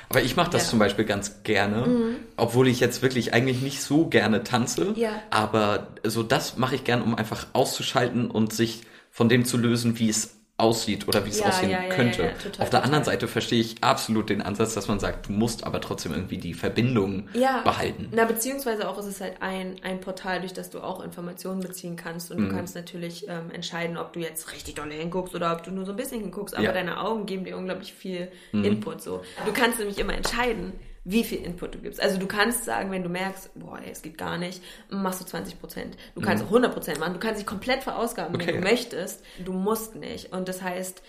Aber 0.09 0.21
ich 0.21 0.35
mache 0.35 0.51
das 0.51 0.63
ja. 0.63 0.67
Mhm. 0.67 0.69
zum 0.71 0.79
Beispiel 0.79 1.05
ganz 1.05 1.43
gerne, 1.43 2.17
obwohl 2.37 2.67
ich 2.67 2.79
jetzt 2.79 3.01
wirklich 3.01 3.33
eigentlich 3.33 3.61
nicht 3.61 3.81
so 3.81 4.07
gerne 4.07 4.43
tanze. 4.43 4.93
Ja. 4.95 5.11
Aber 5.29 5.87
so 6.03 6.23
das 6.23 6.57
mache 6.57 6.75
ich 6.75 6.83
gern, 6.83 7.01
um 7.01 7.15
einfach 7.15 7.47
auszuschalten 7.53 8.29
und 8.29 8.53
sich 8.53 8.81
von 9.11 9.29
dem 9.29 9.45
zu 9.45 9.57
lösen, 9.57 9.97
wie 9.99 10.09
es 10.09 10.35
aussieht 10.57 11.07
oder 11.09 11.25
wie 11.25 11.29
es 11.29 11.39
Ja, 11.39 11.47
aussehen 11.47 11.69
ja, 11.71 11.83
ja, 11.83 11.89
könnte. 11.89 12.33
total, 12.41 12.63
Auf 12.63 12.69
der 12.69 12.83
anderen 12.83 13.03
total. 13.03 13.13
Seite 13.15 13.27
verstehe 13.27 13.59
ich 13.59 13.83
absolut 13.83 14.29
den 14.29 14.41
Ansatz, 14.41 14.73
dass 14.73 14.87
man 14.87 14.99
sagt, 15.01 15.27
du 15.27 15.33
musst 15.33 15.65
aber 15.65 15.81
trotzdem 15.81 16.13
irgendwie 16.13 16.37
die 16.37 16.53
Verbindung 16.53 17.27
behalten. 17.63 18.09
Na, 18.13 18.23
beziehungsweise 18.23 18.87
auch 18.87 18.97
ist 18.97 19.05
es 19.07 19.19
halt 19.19 19.41
ein, 19.41 19.75
ein 19.83 19.99
Portal, 19.99 20.39
durch 20.39 20.53
das 20.53 20.69
du 20.69 20.79
auch 20.79 21.03
Informationen 21.03 21.59
beziehen 21.59 21.97
kannst 21.97 22.31
und 22.31 22.39
Mhm. 22.39 22.49
du 22.49 22.55
kannst 22.55 22.73
natürlich 22.75 23.27
ähm, 23.27 23.51
entscheiden, 23.51 23.97
ob 23.97 24.13
du 24.13 24.21
jetzt 24.21 24.53
richtig 24.53 24.75
doll 24.75 24.89
hinguckst 24.91 25.35
oder 25.35 25.51
ob 25.53 25.63
du 25.63 25.71
nur 25.71 25.85
so 25.85 25.91
ein 25.91 25.97
bisschen 25.97 26.21
hinguckst, 26.21 26.55
aber 26.55 26.69
deine 26.69 27.01
Augen 27.01 27.25
geben 27.25 27.43
dir 27.43 27.57
unglaublich 27.57 27.93
viel 27.93 28.29
Mhm. 28.53 28.63
Input 28.63 29.01
so. 29.01 29.23
Du 29.45 29.51
kannst 29.51 29.79
nämlich 29.79 29.97
immer 29.99 30.13
entscheiden, 30.13 30.71
wie 31.07 31.23
viel 31.23 31.37
Input 31.45 31.75
du 31.75 31.79
gibst. 31.79 32.01
Also 32.01 32.17
du 32.17 32.25
kannst 32.27 32.65
sagen, 32.65 32.89
wenn 32.91 33.03
du 33.03 33.09
merkst, 33.09 33.51
boah, 33.55 33.79
ey, 33.79 33.91
es 33.91 34.01
geht 34.01 34.17
gar 34.17 34.37
nicht, 34.39 34.61
machst 34.89 35.21
du 35.21 35.25
20 35.25 35.59
Prozent. 35.59 35.95
Du 36.15 36.21
kannst 36.21 36.43
auch 36.43 36.47
100 36.47 36.73
Prozent 36.73 36.99
machen. 36.99 37.13
Du 37.13 37.19
kannst 37.19 37.39
dich 37.39 37.45
komplett 37.45 37.83
verausgaben, 37.83 38.33
Mhm. 38.33 38.41
Okay. 38.41 38.47
wenn 38.55 38.61
du 38.61 38.67
möchtest. 38.67 39.23
Du 39.45 39.53
musst 39.53 39.95
nicht. 39.95 40.33
Und 40.33 40.49
das 40.49 40.61
heißt, 40.63 41.01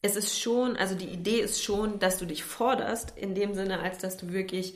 es 0.00 0.16
ist 0.16 0.40
schon, 0.40 0.76
also 0.76 0.94
die 0.94 1.08
Idee 1.08 1.40
ist 1.40 1.62
schon, 1.62 1.98
dass 1.98 2.18
du 2.18 2.24
dich 2.24 2.42
forderst, 2.42 3.12
in 3.16 3.34
dem 3.34 3.54
Sinne, 3.54 3.80
als 3.80 3.98
dass 3.98 4.16
du 4.16 4.32
wirklich 4.32 4.74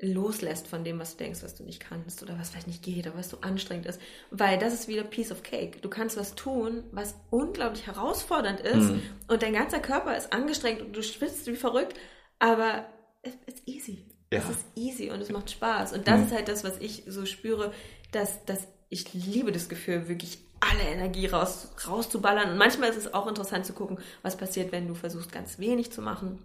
loslässt 0.00 0.68
von 0.68 0.84
dem, 0.84 0.98
was 1.00 1.16
du 1.16 1.24
denkst, 1.24 1.42
was 1.42 1.56
du 1.56 1.64
nicht 1.64 1.80
kannst 1.80 2.22
oder 2.22 2.38
was 2.38 2.50
vielleicht 2.50 2.68
nicht 2.68 2.84
geht 2.84 3.06
oder 3.06 3.16
was 3.16 3.30
so 3.30 3.38
anstrengend 3.40 3.86
ist. 3.86 4.00
Weil 4.30 4.56
das 4.58 4.72
ist 4.72 4.86
wieder 4.86 5.02
Piece 5.02 5.32
of 5.32 5.42
Cake. 5.42 5.80
Du 5.80 5.88
kannst 5.88 6.16
was 6.16 6.34
tun, 6.36 6.84
was 6.92 7.16
unglaublich 7.30 7.86
herausfordernd 7.86 8.60
ist 8.60 8.90
und 9.26 9.42
dein 9.42 9.54
ganzer 9.54 9.80
Körper 9.80 10.16
ist 10.16 10.32
angestrengt 10.32 10.82
und 10.82 10.94
du 10.96 11.02
schwitzt 11.02 11.46
wie 11.48 11.56
verrückt, 11.56 11.94
aber 12.38 12.86
es 13.22 13.34
ist 13.46 13.62
easy. 13.66 14.04
Ja. 14.32 14.40
Es 14.40 14.50
ist 14.50 14.66
easy 14.74 15.10
und 15.10 15.20
es 15.20 15.30
macht 15.30 15.50
Spaß. 15.50 15.92
Und 15.92 16.06
das 16.06 16.26
ist 16.26 16.32
halt 16.32 16.48
das, 16.48 16.64
was 16.64 16.78
ich 16.78 17.04
so 17.06 17.24
spüre, 17.26 17.72
dass, 18.12 18.44
dass 18.44 18.66
ich 18.90 19.12
liebe 19.14 19.52
das 19.52 19.68
Gefühl, 19.68 20.08
wirklich 20.08 20.38
alle 20.60 20.82
Energie 20.82 21.26
raus, 21.26 21.68
rauszuballern. 21.86 22.50
Und 22.50 22.58
manchmal 22.58 22.90
ist 22.90 22.96
es 22.96 23.14
auch 23.14 23.26
interessant 23.26 23.64
zu 23.64 23.72
gucken, 23.72 23.98
was 24.22 24.36
passiert, 24.36 24.72
wenn 24.72 24.88
du 24.88 24.94
versuchst, 24.94 25.32
ganz 25.32 25.58
wenig 25.58 25.92
zu 25.92 26.02
machen 26.02 26.38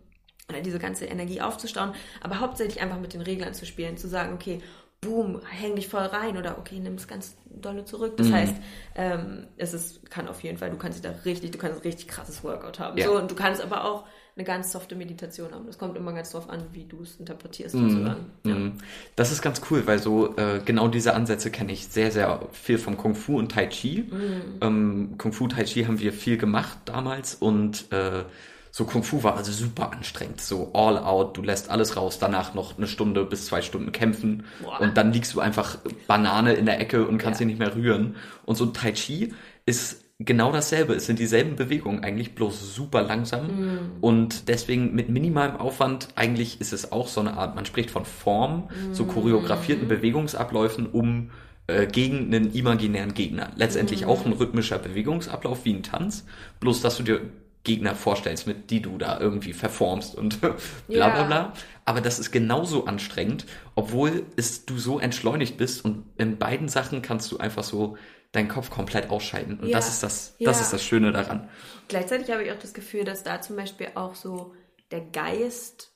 oder 0.49 0.61
diese 0.61 0.79
ganze 0.79 1.05
Energie 1.05 1.41
aufzustauen, 1.41 1.93
aber 2.21 2.39
hauptsächlich 2.39 2.81
einfach 2.81 2.99
mit 2.99 3.13
den 3.13 3.21
Reglern 3.21 3.53
zu 3.53 3.65
spielen, 3.65 3.97
zu 3.97 4.09
sagen, 4.09 4.33
okay, 4.33 4.61
boom, 4.99 5.41
häng 5.49 5.75
dich 5.75 5.87
voll 5.87 6.01
rein 6.01 6.37
oder 6.37 6.57
okay, 6.57 6.79
nimm 6.79 6.95
es 6.95 7.07
ganz 7.07 7.35
dolle 7.45 7.85
zurück. 7.85 8.17
Das 8.17 8.31
heißt, 8.31 8.55
ähm, 8.95 9.47
es 9.57 9.73
ist, 9.73 10.09
kann 10.09 10.27
auf 10.27 10.43
jeden 10.43 10.57
Fall, 10.57 10.69
du 10.69 10.77
kannst 10.77 11.03
da 11.03 11.11
richtig, 11.25 11.51
du 11.51 11.57
kannst 11.57 11.79
ein 11.79 11.83
richtig 11.83 12.07
krasses 12.07 12.43
Workout 12.43 12.79
haben. 12.79 12.97
Ja. 12.97 13.07
So, 13.07 13.17
und 13.17 13.29
du 13.29 13.35
kannst 13.35 13.61
aber 13.61 13.85
auch 13.85 14.05
eine 14.35 14.45
ganz 14.45 14.71
softe 14.71 14.95
Meditation 14.95 15.51
haben. 15.51 15.67
Das 15.67 15.77
kommt 15.77 15.95
immer 15.95 16.11
ganz 16.13 16.31
drauf 16.31 16.49
an, 16.49 16.63
wie 16.71 16.85
du 16.85 17.03
es 17.03 17.17
interpretierst 17.17 17.73
sozusagen. 17.75 18.25
Ja. 18.45 18.55
Mhm. 18.55 18.73
Das 19.15 19.31
ist 19.31 19.41
ganz 19.43 19.61
cool, 19.69 19.85
weil 19.85 19.99
so 19.99 20.35
äh, 20.37 20.59
genau 20.65 20.87
diese 20.87 21.13
Ansätze 21.13 21.51
kenne 21.51 21.71
ich 21.71 21.87
sehr, 21.87 22.11
sehr 22.11 22.47
viel 22.51 22.77
vom 22.79 22.97
Kung 22.97 23.13
Fu 23.13 23.37
und 23.37 23.51
Tai 23.51 23.67
Chi. 23.67 24.05
Mhm. 24.09 24.41
Ähm, 24.61 25.15
Kung 25.19 25.33
Fu, 25.33 25.47
Tai 25.47 25.63
Chi 25.65 25.85
haben 25.85 25.99
wir 25.99 26.13
viel 26.13 26.37
gemacht 26.37 26.79
damals 26.85 27.35
und 27.35 27.91
äh, 27.91 28.23
so 28.71 28.85
Kung 28.85 29.03
Fu 29.03 29.21
war 29.21 29.37
also 29.37 29.51
super 29.51 29.91
anstrengend. 29.91 30.41
So 30.41 30.71
all 30.73 30.97
out, 30.97 31.37
du 31.37 31.43
lässt 31.43 31.69
alles 31.69 31.95
raus, 31.95 32.17
danach 32.17 32.55
noch 32.55 32.75
eine 32.75 32.87
Stunde 32.87 33.23
bis 33.25 33.45
zwei 33.45 33.61
Stunden 33.61 33.91
kämpfen 33.91 34.45
Boah. 34.63 34.81
und 34.81 34.97
dann 34.97 35.13
liegst 35.13 35.35
du 35.35 35.41
einfach 35.41 35.77
Banane 36.07 36.53
in 36.53 36.65
der 36.65 36.79
Ecke 36.79 37.05
und 37.05 37.19
kannst 37.19 37.39
Ja. 37.39 37.45
dich 37.45 37.55
nicht 37.55 37.59
mehr 37.59 37.75
rühren. 37.75 38.15
Und 38.45 38.55
so 38.55 38.65
Tai 38.65 38.93
Chi 38.93 39.31
ist 39.67 40.02
genau 40.19 40.51
dasselbe. 40.51 40.93
Es 40.93 41.05
sind 41.05 41.19
dieselben 41.19 41.55
Bewegungen, 41.55 42.03
eigentlich 42.03 42.35
bloß 42.35 42.75
super 42.75 43.01
langsam. 43.01 43.47
Mhm. 43.47 43.79
Und 44.01 44.47
deswegen 44.47 44.93
mit 44.93 45.09
minimalem 45.09 45.55
Aufwand, 45.57 46.09
eigentlich 46.15 46.61
ist 46.61 46.73
es 46.73 46.91
auch 46.91 47.07
so 47.07 47.19
eine 47.21 47.33
Art, 47.37 47.55
man 47.55 47.65
spricht 47.65 47.91
von 47.91 48.05
Form, 48.05 48.69
Mhm. 48.69 48.93
so 48.93 49.05
choreografierten 49.05 49.87
Bewegungsabläufen, 49.87 50.87
um 50.87 51.31
äh, 51.67 51.87
gegen 51.87 52.25
einen 52.33 52.51
imaginären 52.53 53.13
Gegner. 53.13 53.51
Letztendlich 53.55 54.01
Mhm. 54.01 54.07
auch 54.09 54.25
ein 54.25 54.33
rhythmischer 54.33 54.77
Bewegungsablauf 54.79 55.63
wie 55.63 55.73
ein 55.73 55.81
Tanz, 55.83 56.25
bloß 56.59 56.81
dass 56.81 56.97
du 56.97 57.03
dir 57.03 57.21
Gegner 57.63 57.95
vorstellst, 57.95 58.45
mit 58.47 58.69
die 58.69 58.81
du 58.81 58.97
da 58.97 59.17
irgendwie 59.21 59.53
verformst 59.53 60.13
und 60.15 60.41
bla 60.41 60.49
bla 60.89 61.17
Ja. 61.19 61.23
bla. 61.23 61.53
Aber 61.85 62.01
das 62.01 62.19
ist 62.19 62.31
genauso 62.31 62.85
anstrengend, 62.85 63.45
obwohl 63.75 64.23
es, 64.35 64.65
du 64.65 64.77
so 64.77 64.99
entschleunigt 64.99 65.55
bist 65.55 65.85
und 65.85 66.03
in 66.17 66.37
beiden 66.37 66.67
Sachen 66.67 67.01
kannst 67.01 67.31
du 67.31 67.37
einfach 67.37 67.63
so 67.63 67.95
deinen 68.33 68.49
Kopf 68.49 68.69
komplett 68.69 69.09
ausschalten. 69.09 69.59
Und 69.59 69.69
Ja. 69.69 69.77
das 69.77 69.87
ist 69.87 70.03
das, 70.03 70.35
das 70.39 70.57
Ja. 70.57 70.61
ist 70.63 70.73
das 70.73 70.83
Schöne 70.83 71.11
daran. 71.13 71.49
Gleichzeitig 71.87 72.29
habe 72.31 72.43
ich 72.43 72.51
auch 72.51 72.59
das 72.59 72.73
Gefühl, 72.73 73.05
dass 73.05 73.23
da 73.23 73.41
zum 73.41 73.55
Beispiel 73.55 73.87
auch 73.95 74.15
so 74.15 74.53
der 74.91 75.01
Geist 75.01 75.91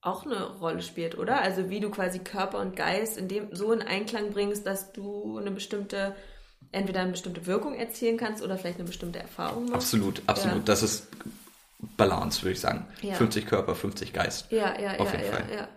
auch 0.00 0.24
eine 0.24 0.58
Rolle 0.58 0.82
spielt, 0.82 1.18
oder? 1.18 1.40
Also 1.40 1.70
wie 1.70 1.80
du 1.80 1.90
quasi 1.90 2.20
Körper 2.20 2.60
und 2.60 2.76
Geist 2.76 3.18
in 3.18 3.26
dem 3.26 3.54
so 3.54 3.72
in 3.72 3.82
Einklang 3.82 4.30
bringst, 4.30 4.64
dass 4.66 4.92
du 4.92 5.38
eine 5.38 5.50
bestimmte, 5.50 6.14
entweder 6.70 7.00
eine 7.00 7.10
bestimmte 7.10 7.46
Wirkung 7.46 7.74
erzielen 7.74 8.16
kannst 8.16 8.42
oder 8.42 8.58
vielleicht 8.58 8.78
eine 8.78 8.86
bestimmte 8.86 9.18
Erfahrung 9.18 9.64
machst. 9.64 9.74
Absolut, 9.74 10.22
absolut. 10.26 10.58
Ja. 10.58 10.64
Das 10.64 10.82
ist 10.82 11.08
Balance, 11.96 12.42
würde 12.42 12.52
ich 12.52 12.60
sagen. 12.60 12.86
Ja. 13.02 13.14
50 13.14 13.46
Körper, 13.46 13.74
50 13.74 14.12
Geist. 14.12 14.50
Ja, 14.52 14.78
ja, 14.78 14.98
Auf 14.98 15.12
ja, 15.12 15.20
jeden 15.20 15.32
ja, 15.32 15.36
Fall. 15.36 15.68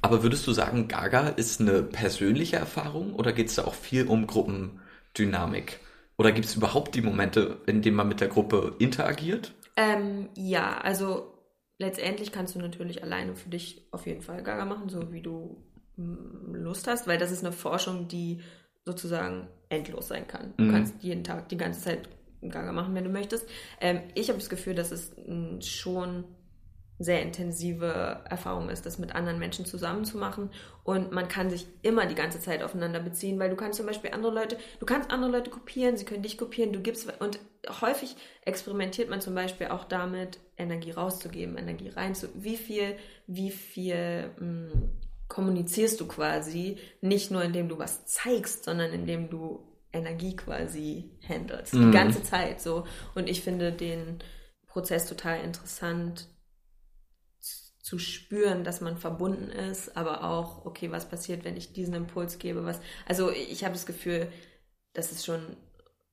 Aber 0.00 0.22
würdest 0.22 0.46
du 0.46 0.52
sagen, 0.52 0.88
Gaga 0.88 1.28
ist 1.28 1.60
eine 1.60 1.82
persönliche 1.82 2.56
Erfahrung 2.56 3.14
oder 3.14 3.32
geht 3.32 3.48
es 3.48 3.56
da 3.56 3.64
auch 3.64 3.74
viel 3.74 4.06
um 4.06 4.26
Gruppendynamik? 5.14 5.80
Oder 6.18 6.32
gibt 6.32 6.46
es 6.46 6.56
überhaupt 6.56 6.94
die 6.94 7.02
Momente, 7.02 7.58
in 7.66 7.82
denen 7.82 7.96
man 7.96 8.08
mit 8.08 8.20
der 8.20 8.28
Gruppe 8.28 8.76
interagiert? 8.78 9.52
Ähm, 9.76 10.28
ja, 10.36 10.78
also 10.78 11.32
letztendlich 11.78 12.32
kannst 12.32 12.54
du 12.54 12.58
natürlich 12.58 13.02
alleine 13.02 13.34
für 13.34 13.48
dich 13.48 13.86
auf 13.90 14.06
jeden 14.06 14.22
Fall 14.22 14.42
Gaga 14.42 14.64
machen, 14.64 14.88
so 14.88 15.12
wie 15.12 15.22
du 15.22 15.64
mm, 15.96 16.54
Lust 16.54 16.86
hast, 16.86 17.06
weil 17.06 17.18
das 17.18 17.32
ist 17.32 17.44
eine 17.44 17.52
Forschung, 17.52 18.08
die 18.08 18.40
sozusagen 18.84 19.48
endlos 19.68 20.08
sein 20.08 20.26
kann. 20.26 20.54
Du 20.56 20.64
Mhm. 20.64 20.70
kannst 20.72 21.02
jeden 21.02 21.24
Tag 21.24 21.48
die 21.48 21.56
ganze 21.56 21.80
Zeit 21.80 22.08
Gaga 22.42 22.72
machen, 22.72 22.94
wenn 22.94 23.04
du 23.04 23.10
möchtest. 23.10 23.48
Ähm, 23.80 24.00
ich 24.14 24.28
habe 24.28 24.38
das 24.38 24.50
Gefühl, 24.50 24.74
dass 24.74 24.92
es 24.92 25.16
mm, 25.16 25.60
schon 25.62 26.24
sehr 27.02 27.22
intensive 27.22 28.22
Erfahrung 28.28 28.68
ist, 28.68 28.86
das 28.86 28.98
mit 28.98 29.14
anderen 29.14 29.38
Menschen 29.38 29.64
zusammen 29.64 30.04
zu 30.04 30.18
machen. 30.18 30.50
Und 30.84 31.12
man 31.12 31.28
kann 31.28 31.50
sich 31.50 31.66
immer 31.82 32.06
die 32.06 32.14
ganze 32.14 32.40
Zeit 32.40 32.62
aufeinander 32.62 33.00
beziehen, 33.00 33.38
weil 33.38 33.50
du 33.50 33.56
kannst 33.56 33.76
zum 33.76 33.86
Beispiel 33.86 34.10
andere 34.12 34.32
Leute, 34.32 34.56
du 34.80 34.86
kannst 34.86 35.10
andere 35.10 35.30
Leute 35.30 35.50
kopieren, 35.50 35.96
sie 35.96 36.04
können 36.04 36.22
dich 36.22 36.38
kopieren, 36.38 36.72
du 36.72 36.80
gibst, 36.80 37.08
und 37.20 37.38
häufig 37.80 38.16
experimentiert 38.44 39.08
man 39.08 39.20
zum 39.20 39.34
Beispiel 39.34 39.68
auch 39.68 39.84
damit, 39.84 40.38
Energie 40.56 40.90
rauszugeben, 40.90 41.56
Energie 41.56 41.88
reinzu, 41.88 42.28
wie 42.34 42.56
viel, 42.56 42.96
wie 43.26 43.50
viel 43.50 44.30
mh, 44.38 44.72
kommunizierst 45.28 46.00
du 46.00 46.06
quasi, 46.06 46.78
nicht 47.00 47.30
nur 47.30 47.42
indem 47.42 47.68
du 47.68 47.78
was 47.78 48.06
zeigst, 48.06 48.64
sondern 48.64 48.92
indem 48.92 49.30
du 49.30 49.66
Energie 49.92 50.36
quasi 50.36 51.10
handelst, 51.28 51.74
die 51.74 51.90
ganze 51.90 52.22
Zeit 52.22 52.60
so. 52.60 52.84
Und 53.14 53.28
ich 53.28 53.42
finde 53.42 53.72
den 53.72 54.18
Prozess 54.66 55.06
total 55.06 55.40
interessant, 55.40 56.28
zu 57.82 57.98
spüren, 57.98 58.62
dass 58.64 58.80
man 58.80 58.96
verbunden 58.96 59.50
ist, 59.50 59.96
aber 59.96 60.24
auch, 60.24 60.64
okay, 60.64 60.92
was 60.92 61.08
passiert, 61.08 61.44
wenn 61.44 61.56
ich 61.56 61.72
diesen 61.72 61.94
Impuls 61.94 62.38
gebe, 62.38 62.64
was, 62.64 62.80
also 63.06 63.30
ich 63.30 63.64
habe 63.64 63.74
das 63.74 63.86
Gefühl, 63.86 64.28
dass 64.92 65.10
es 65.10 65.24
schon, 65.24 65.56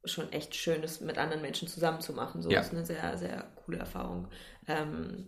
schon 0.04 0.32
echt 0.32 0.56
schön 0.56 0.82
ist, 0.82 1.02
mit 1.02 1.20
anderen 1.20 1.44
Menschen 1.44 1.68
zusammen 1.68 2.02
zu 2.02 2.14
machen, 2.14 2.42
so 2.42 2.50
Ja. 2.50 2.58
das 2.58 2.68
ist 2.68 2.74
eine 2.74 2.86
sehr, 2.86 3.18
sehr 3.20 3.44
coole 3.64 3.78
Erfahrung. 3.78 4.28
Ähm, 4.68 5.28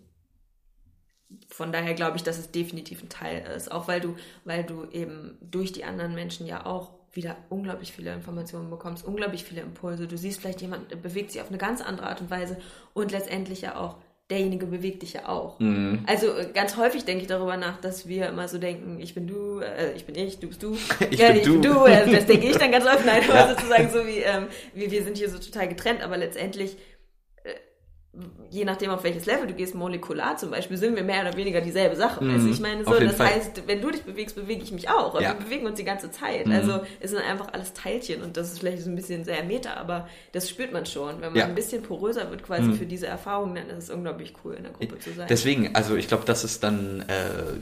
von 1.49 1.71
daher 1.71 1.93
glaube 1.93 2.17
ich, 2.17 2.23
dass 2.23 2.39
es 2.39 2.51
definitiv 2.51 3.03
ein 3.03 3.09
Teil 3.09 3.45
ist, 3.55 3.71
auch 3.71 3.87
weil 3.87 4.01
du, 4.01 4.15
weil 4.43 4.63
du 4.63 4.85
eben 4.85 5.37
durch 5.41 5.71
die 5.71 5.83
anderen 5.85 6.15
Menschen 6.15 6.47
ja 6.47 6.65
auch 6.65 6.91
wieder 7.13 7.37
unglaublich 7.49 7.91
viele 7.91 8.13
Informationen 8.13 8.69
bekommst, 8.69 9.05
unglaublich 9.05 9.43
viele 9.43 9.61
Impulse. 9.61 10.07
Du 10.07 10.17
siehst 10.17 10.39
vielleicht 10.41 10.61
jemand 10.61 11.01
bewegt 11.01 11.31
sich 11.31 11.41
auf 11.41 11.49
eine 11.49 11.57
ganz 11.57 11.81
andere 11.81 12.07
Art 12.07 12.21
und 12.21 12.31
Weise 12.31 12.57
und 12.93 13.11
letztendlich 13.11 13.61
ja 13.61 13.75
auch 13.75 13.97
derjenige 14.31 14.65
bewegt 14.65 15.03
dich 15.03 15.13
ja 15.13 15.27
auch. 15.29 15.59
Mhm. 15.59 16.03
Also 16.07 16.35
äh, 16.35 16.47
ganz 16.53 16.77
häufig 16.77 17.05
denke 17.05 17.21
ich 17.21 17.27
darüber 17.27 17.57
nach, 17.57 17.79
dass 17.81 18.07
wir 18.07 18.27
immer 18.29 18.47
so 18.47 18.57
denken, 18.57 18.99
ich 18.99 19.13
bin 19.13 19.27
du, 19.27 19.59
äh, 19.59 19.91
ich 19.95 20.05
bin 20.05 20.15
ich, 20.15 20.39
du 20.39 20.47
bist 20.47 20.63
du. 20.63 20.75
Ich 21.11 21.19
ja, 21.19 21.31
bin 21.33 21.61
du. 21.61 21.79
Also 21.81 22.11
das 22.11 22.25
denke 22.25 22.47
ich 22.47 22.57
dann 22.57 22.71
ganz 22.71 22.85
oft. 22.85 23.05
Nein, 23.05 23.21
aber 23.29 23.35
Ja. 23.35 23.49
sozusagen 23.49 23.89
so 23.91 24.07
wie, 24.07 24.19
ähm, 24.19 24.47
wie 24.73 24.89
wir 24.89 25.03
sind 25.03 25.17
hier 25.17 25.29
so 25.29 25.37
total 25.37 25.67
getrennt, 25.67 26.01
aber 26.01 26.17
letztendlich 26.17 26.77
je 28.49 28.65
nachdem, 28.65 28.89
auf 28.91 29.03
welches 29.03 29.25
Level 29.25 29.47
du 29.47 29.53
gehst, 29.53 29.75
molekular 29.75 30.37
zum 30.37 30.51
Beispiel, 30.51 30.77
sind 30.77 30.95
wir 30.95 31.03
mehr 31.03 31.21
oder 31.21 31.35
weniger 31.37 31.61
dieselbe 31.61 31.95
Sache. 31.95 32.23
Mhm, 32.23 32.31
Also 32.31 32.49
ich 32.49 32.59
meine, 32.59 32.83
so, 32.83 32.93
das 32.93 33.15
Fall. 33.15 33.27
heißt, 33.27 33.63
wenn 33.67 33.81
du 33.81 33.91
dich 33.91 34.03
bewegst, 34.03 34.35
bewege 34.35 34.61
ich 34.63 34.71
mich 34.71 34.89
auch. 34.89 35.13
Ja. 35.19 35.33
wir 35.37 35.45
bewegen 35.45 35.65
uns 35.65 35.77
die 35.77 35.83
ganze 35.85 36.11
Zeit. 36.11 36.47
Mhm. 36.47 36.53
Also 36.53 36.81
es 36.99 37.11
sind 37.11 37.19
einfach 37.21 37.53
alles 37.53 37.73
Teilchen 37.73 38.21
und 38.23 38.35
das 38.37 38.51
ist 38.51 38.59
vielleicht 38.59 38.81
so 38.83 38.89
ein 38.89 38.95
bisschen 38.95 39.23
sehr 39.23 39.43
meta, 39.43 39.75
aber 39.75 40.07
das 40.33 40.49
spürt 40.49 40.73
man 40.73 40.85
schon. 40.85 41.15
Wenn 41.21 41.29
man 41.31 41.35
Ja. 41.35 41.45
ein 41.45 41.55
bisschen 41.55 41.81
poröser 41.83 42.29
wird 42.29 42.43
quasi 42.43 42.63
Mhm. 42.63 42.75
für 42.75 42.85
diese 42.85 43.07
Erfahrung, 43.07 43.55
dann 43.55 43.69
ist 43.69 43.85
es 43.85 43.89
unglaublich 43.89 44.33
cool, 44.43 44.55
in 44.55 44.63
der 44.63 44.71
Gruppe 44.73 44.99
zu 44.99 45.11
sein. 45.13 45.27
Deswegen, 45.29 45.75
also 45.75 45.95
ich 45.95 46.07
glaube, 46.07 46.23
das 46.25 46.43
ist 46.43 46.63
dann 46.63 47.01
äh, 47.07 47.53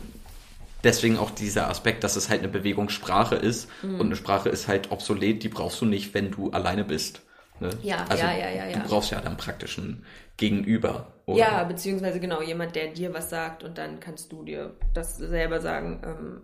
deswegen 0.83 1.17
auch 1.17 1.31
dieser 1.31 1.69
Aspekt, 1.69 2.03
dass 2.03 2.15
es 2.15 2.29
halt 2.29 2.39
eine 2.39 2.47
Bewegungssprache 2.49 3.35
ist 3.35 3.67
Mhm. 3.83 3.95
und 3.99 4.05
eine 4.07 4.15
Sprache 4.15 4.49
ist 4.49 4.67
halt 4.67 4.91
obsolet, 4.91 5.43
die 5.43 5.49
brauchst 5.49 5.81
du 5.81 5.85
nicht, 5.85 6.13
wenn 6.13 6.31
du 6.31 6.51
alleine 6.51 6.83
bist. 6.83 7.21
Ne? 7.59 7.69
Ja, 7.81 8.05
also, 8.07 8.23
ja, 8.23 8.31
ja, 8.37 8.49
ja, 8.49 8.67
ja. 8.67 8.79
Du 8.79 8.87
brauchst 8.89 9.11
ja 9.11 9.19
dann 9.21 9.37
praktisch 9.37 9.77
ein 9.77 10.05
Gegenüber. 10.37 11.13
Oder? 11.25 11.39
Ja, 11.39 11.63
beziehungsweise 11.63 12.19
genau, 12.19 12.41
jemand, 12.41 12.75
der 12.75 12.87
dir 12.87 13.13
was 13.13 13.29
sagt 13.29 13.63
und 13.63 13.77
dann 13.77 13.99
kannst 13.99 14.31
du 14.31 14.43
dir 14.43 14.75
das 14.93 15.17
selber 15.17 15.59
sagen. 15.61 16.01
Ähm, 16.05 16.41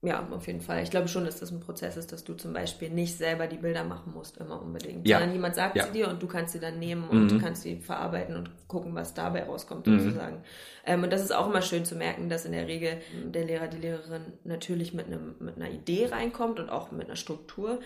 ja, 0.00 0.24
auf 0.30 0.46
jeden 0.46 0.60
Fall. 0.60 0.84
Ich 0.84 0.90
glaube 0.92 1.08
schon, 1.08 1.24
dass 1.24 1.40
das 1.40 1.50
ein 1.50 1.58
Prozess 1.58 1.96
ist, 1.96 2.12
dass 2.12 2.22
du 2.22 2.34
zum 2.34 2.52
Beispiel 2.52 2.88
nicht 2.88 3.16
selber 3.18 3.48
die 3.48 3.56
Bilder 3.56 3.82
machen 3.82 4.12
musst, 4.14 4.36
immer 4.38 4.62
unbedingt. 4.62 5.08
Ja. 5.08 5.18
Sondern 5.18 5.34
jemand 5.34 5.56
sagt 5.56 5.76
Ja. 5.76 5.86
sie 5.86 5.90
dir 5.92 6.08
und 6.08 6.22
du 6.22 6.28
kannst 6.28 6.52
sie 6.52 6.60
dann 6.60 6.78
nehmen 6.78 7.08
und 7.08 7.32
Mhm. 7.32 7.38
kannst 7.38 7.62
sie 7.62 7.80
verarbeiten 7.80 8.36
und 8.36 8.48
gucken, 8.68 8.94
was 8.94 9.14
dabei 9.14 9.42
rauskommt, 9.42 9.88
Mhm. 9.88 9.98
sozusagen. 9.98 10.44
Ähm, 10.86 11.02
und 11.02 11.12
das 11.12 11.20
ist 11.22 11.32
auch 11.34 11.48
immer 11.48 11.62
schön 11.62 11.84
zu 11.84 11.96
merken, 11.96 12.28
dass 12.28 12.44
in 12.44 12.52
der 12.52 12.68
Regel 12.68 12.98
der 13.24 13.44
Lehrer, 13.44 13.66
die 13.66 13.78
Lehrerin 13.78 14.22
natürlich 14.44 14.94
mit, 14.94 15.06
einem, 15.06 15.34
mit 15.40 15.56
einer 15.56 15.70
Idee 15.70 16.06
reinkommt 16.06 16.60
und 16.60 16.70
auch 16.70 16.92
mit 16.92 17.06
einer 17.08 17.16
Struktur. 17.16 17.80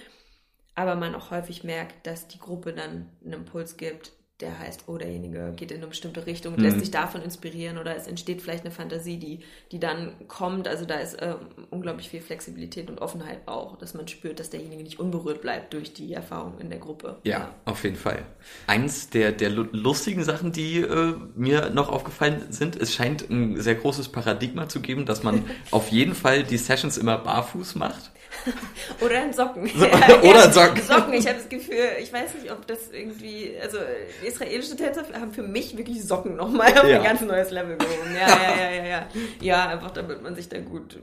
Aber 0.75 0.95
man 0.97 1.15
auch 1.15 1.31
häufig 1.31 1.65
merkt, 1.65 2.07
dass 2.07 2.29
die 2.29 2.39
Gruppe 2.39 2.73
dann 2.73 3.09
einen 3.25 3.33
Impuls 3.35 3.77
gibt, 3.77 4.13
der 4.41 4.59
heißt, 4.59 4.85
oh, 4.89 4.97
derjenige 4.99 5.53
geht 5.57 5.71
in 5.71 5.77
eine 5.79 5.87
bestimmte 5.87 6.27
Richtung 6.27 6.55
und 6.55 6.59
Mhm. 6.59 6.63
lässt 6.63 6.81
sich 6.81 6.91
davon 6.91 7.23
inspirieren 7.23 7.79
oder 7.79 7.95
es 7.97 8.07
entsteht 8.09 8.43
vielleicht 8.43 8.65
eine 8.65 8.73
Fantasie, 8.75 9.19
die, 9.19 9.41
die 9.71 9.79
dann 9.79 10.27
kommt. 10.29 10.67
Also 10.67 10.85
da 10.85 10.97
ist 10.97 11.15
äh, 11.15 11.37
unglaublich 11.71 12.09
viel 12.09 12.21
Flexibilität 12.21 12.91
und 12.91 13.01
Offenheit 13.01 13.47
auch, 13.47 13.77
dass 13.79 13.95
man 13.95 14.09
spürt, 14.09 14.41
dass 14.41 14.51
derjenige 14.51 14.83
nicht 14.83 14.99
unberührt 14.99 15.43
bleibt 15.43 15.73
durch 15.75 15.93
die 15.95 16.13
Erfahrung 16.13 16.59
in 16.59 16.71
der 16.71 16.79
Gruppe. 16.81 17.23
Ja, 17.25 17.55
auf 17.67 17.85
jeden 17.85 17.97
Fall. 17.97 18.27
Eins 18.67 19.09
der, 19.11 19.31
der 19.31 19.51
lu- 19.51 19.69
lustigen 19.71 20.25
Sachen, 20.25 20.51
die 20.51 20.79
äh, 20.81 21.15
mir 21.37 21.71
noch 21.71 21.89
aufgefallen 21.89 22.51
sind, 22.51 22.75
es 22.77 22.93
scheint 22.93 23.31
ein 23.31 23.61
sehr 23.61 23.77
großes 23.77 24.09
Paradigma 24.09 24.69
zu 24.69 24.81
geben, 24.81 25.07
dass 25.07 25.23
man 25.23 25.47
auf 25.71 25.89
jeden 25.93 26.17
Fall 26.17 26.43
die 26.43 26.57
Sessions 26.59 26.99
immer 26.99 27.19
barfuß 27.19 27.77
macht. 27.77 28.11
Oder 29.01 29.25
in 29.25 29.33
Socken. 29.33 29.67
So, 29.69 29.85
oder 30.23 30.45
in 30.47 30.53
Socken. 30.53 30.83
Socken. 30.83 31.13
Ich 31.15 31.27
habe 31.27 31.39
das 31.39 31.49
Gefühl, 31.49 31.89
ich 32.01 32.13
weiß 32.13 32.35
nicht, 32.35 32.51
ob 32.51 32.67
das 32.67 32.91
irgendwie, 32.91 33.55
also 33.63 33.79
israelische 34.25 34.77
Tänzer 34.77 35.05
haben 35.15 35.33
für 35.33 35.43
mich 35.43 35.77
wirklich 35.77 36.03
Socken 36.05 36.37
nochmal 36.37 36.77
auf 36.79 36.85
Ja. 36.87 36.99
ein 36.99 37.05
ganz 37.05 37.21
neues 37.21 37.51
Level 37.51 37.77
gehoben. 37.77 38.15
Ja, 38.15 38.29
ja, 38.29 38.57
ja, 38.57 38.71
ja, 38.71 38.85
ja. 38.87 39.07
Ja, 39.41 39.69
einfach 39.69 39.91
damit 39.91 40.23
man 40.23 40.35
sich 40.35 40.49
da 40.49 40.59
gut, 40.59 40.99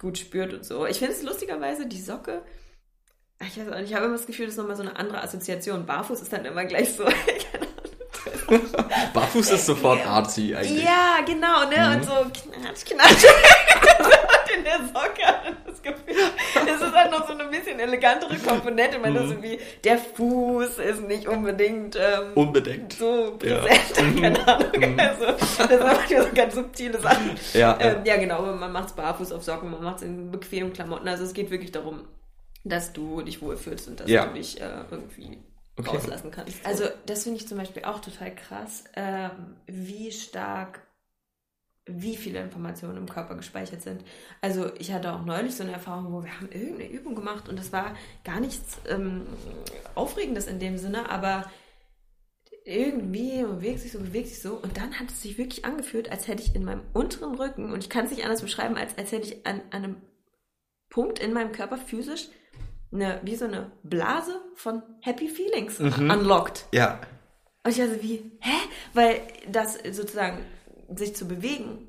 gut 0.00 0.18
spürt 0.18 0.52
und 0.52 0.64
so. 0.64 0.86
Ich 0.86 0.98
finde 0.98 1.14
es 1.14 1.22
lustigerweise, 1.22 1.86
die 1.86 2.00
Socke, 2.00 2.42
ich 3.40 3.58
weiß 3.58 3.72
auch 3.72 3.76
nicht, 3.78 3.90
ich 3.90 3.94
habe 3.94 4.04
immer 4.06 4.16
das 4.16 4.26
Gefühl, 4.26 4.46
das 4.46 4.54
ist 4.54 4.58
nochmal 4.58 4.76
so 4.76 4.82
eine 4.82 4.96
andere 4.96 5.22
Assoziation. 5.22 5.86
Barfuß 5.86 6.20
ist 6.20 6.32
dann 6.32 6.44
immer 6.44 6.64
gleich 6.64 6.92
so, 6.92 7.04
Barfuß 9.14 9.50
ist 9.52 9.66
sofort 9.66 10.04
artsy 10.06 10.54
eigentlich. 10.54 10.84
Ja, 10.84 11.18
genau, 11.24 11.64
ne? 11.68 11.76
Mhm. 11.78 11.94
Und 11.96 12.04
so 12.04 12.12
knatsch, 12.12 12.84
knatsch. 12.84 13.24
in 14.56 14.64
der 14.64 14.78
Socke 14.78 15.24
hat 15.24 15.44
man 15.44 15.56
das 15.66 15.80
Gefühl. 15.80 16.16
Es 16.66 16.80
ist 16.80 16.92
halt 16.94 17.10
noch 17.12 17.26
so 17.26 17.32
eine 17.34 17.44
bisschen 17.44 17.78
elegantere 18.00 18.36
Komponente. 18.38 18.98
Man 18.98 19.12
Mhm. 19.12 19.28
so 19.28 19.42
wie, 19.42 19.58
der 19.84 19.98
Fuß 19.98 20.78
ist 20.78 21.02
nicht 21.02 21.26
unbedingt 21.28 21.96
ähm, 21.96 22.32
Unbedingt. 22.34 22.92
so 22.94 23.38
Ja. 23.42 23.58
präsent, 23.58 24.14
Mhm. 24.16 24.20
keine 24.22 24.48
Ahnung. 24.48 24.70
Mhm. 24.76 25.00
Also, 25.00 25.26
das 25.26 25.56
sind 25.56 25.80
manchmal 25.82 26.22
so 26.22 26.28
ganz 26.34 26.54
subtile 26.54 27.00
Sachen. 27.00 27.30
Ja, 27.54 27.78
Ähm, 27.80 27.98
ja. 28.04 28.14
ja, 28.14 28.20
genau, 28.20 28.42
man 28.42 28.72
macht 28.72 28.88
es 28.88 28.92
barfuß 28.94 29.32
auf 29.32 29.42
Socken, 29.42 29.70
man 29.70 29.82
macht 29.82 29.96
es 29.98 30.02
in 30.02 30.30
bequemen 30.30 30.72
Klamotten. 30.72 31.08
Also 31.08 31.24
es 31.24 31.32
geht 31.34 31.50
wirklich 31.50 31.72
darum, 31.72 32.04
dass 32.64 32.92
du 32.92 33.22
dich 33.22 33.40
wohlfühlst 33.42 33.88
und 33.88 34.00
dass 34.00 34.10
Ja. 34.10 34.26
du 34.26 34.34
dich 34.34 34.60
äh, 34.60 34.68
irgendwie 34.90 35.38
Okay. 35.78 35.88
rauslassen 35.96 36.30
kannst. 36.30 36.54
Also 36.66 36.84
das 37.06 37.22
finde 37.22 37.38
ich 37.38 37.48
zum 37.48 37.56
Beispiel 37.56 37.84
auch 37.84 38.00
total 38.00 38.34
krass, 38.34 38.84
ähm, 38.96 39.56
wie 39.66 40.12
stark, 40.12 40.80
wie 41.86 42.16
viele 42.16 42.40
Informationen 42.40 42.96
im 42.98 43.08
Körper 43.08 43.34
gespeichert 43.34 43.82
sind. 43.82 44.04
Also 44.40 44.70
ich 44.78 44.92
hatte 44.92 45.12
auch 45.12 45.24
neulich 45.24 45.54
so 45.56 45.62
eine 45.64 45.72
Erfahrung, 45.72 46.12
wo 46.12 46.22
wir 46.22 46.34
haben 46.36 46.50
irgendeine 46.52 46.90
Übung 46.90 47.14
gemacht 47.14 47.48
und 47.48 47.58
das 47.58 47.72
war 47.72 47.94
gar 48.24 48.38
nichts 48.40 48.78
ähm, 48.88 49.26
Aufregendes 49.94 50.46
in 50.46 50.58
dem 50.60 50.78
Sinne, 50.78 51.10
aber 51.10 51.50
irgendwie 52.64 53.42
bewegt 53.42 53.80
sich 53.80 53.92
so, 53.92 53.98
bewegt 53.98 54.28
sich 54.28 54.42
so 54.42 54.54
und 54.54 54.76
dann 54.76 54.98
hat 55.00 55.08
es 55.10 55.22
sich 55.22 55.38
wirklich 55.38 55.64
angefühlt, 55.64 56.10
als 56.12 56.28
hätte 56.28 56.42
ich 56.42 56.54
in 56.54 56.64
meinem 56.64 56.82
unteren 56.92 57.34
Rücken, 57.34 57.72
und 57.72 57.82
ich 57.82 57.90
kann 57.90 58.04
es 58.04 58.10
nicht 58.10 58.24
anders 58.24 58.42
beschreiben, 58.42 58.76
als, 58.76 58.96
als 58.98 59.12
hätte 59.12 59.26
ich 59.28 59.46
an, 59.46 59.62
an 59.70 59.84
einem 59.84 59.96
Punkt 60.90 61.18
in 61.18 61.32
meinem 61.32 61.52
Körper 61.52 61.78
physisch 61.78 62.28
eine, 62.92 63.20
wie 63.24 63.36
so 63.36 63.46
eine 63.46 63.72
Blase 63.82 64.40
von 64.54 64.82
Happy 65.00 65.28
Feelings 65.28 65.78
Mhm. 65.78 66.10
unlocked. 66.10 66.66
Ja. 66.72 67.00
Und 67.64 67.70
ich 67.72 67.78
war 67.78 67.88
so 67.88 68.02
wie, 68.02 68.30
hä? 68.40 68.56
Weil 68.94 69.22
das 69.50 69.78
sozusagen 69.92 70.38
sich 70.96 71.14
zu 71.16 71.26
bewegen 71.28 71.86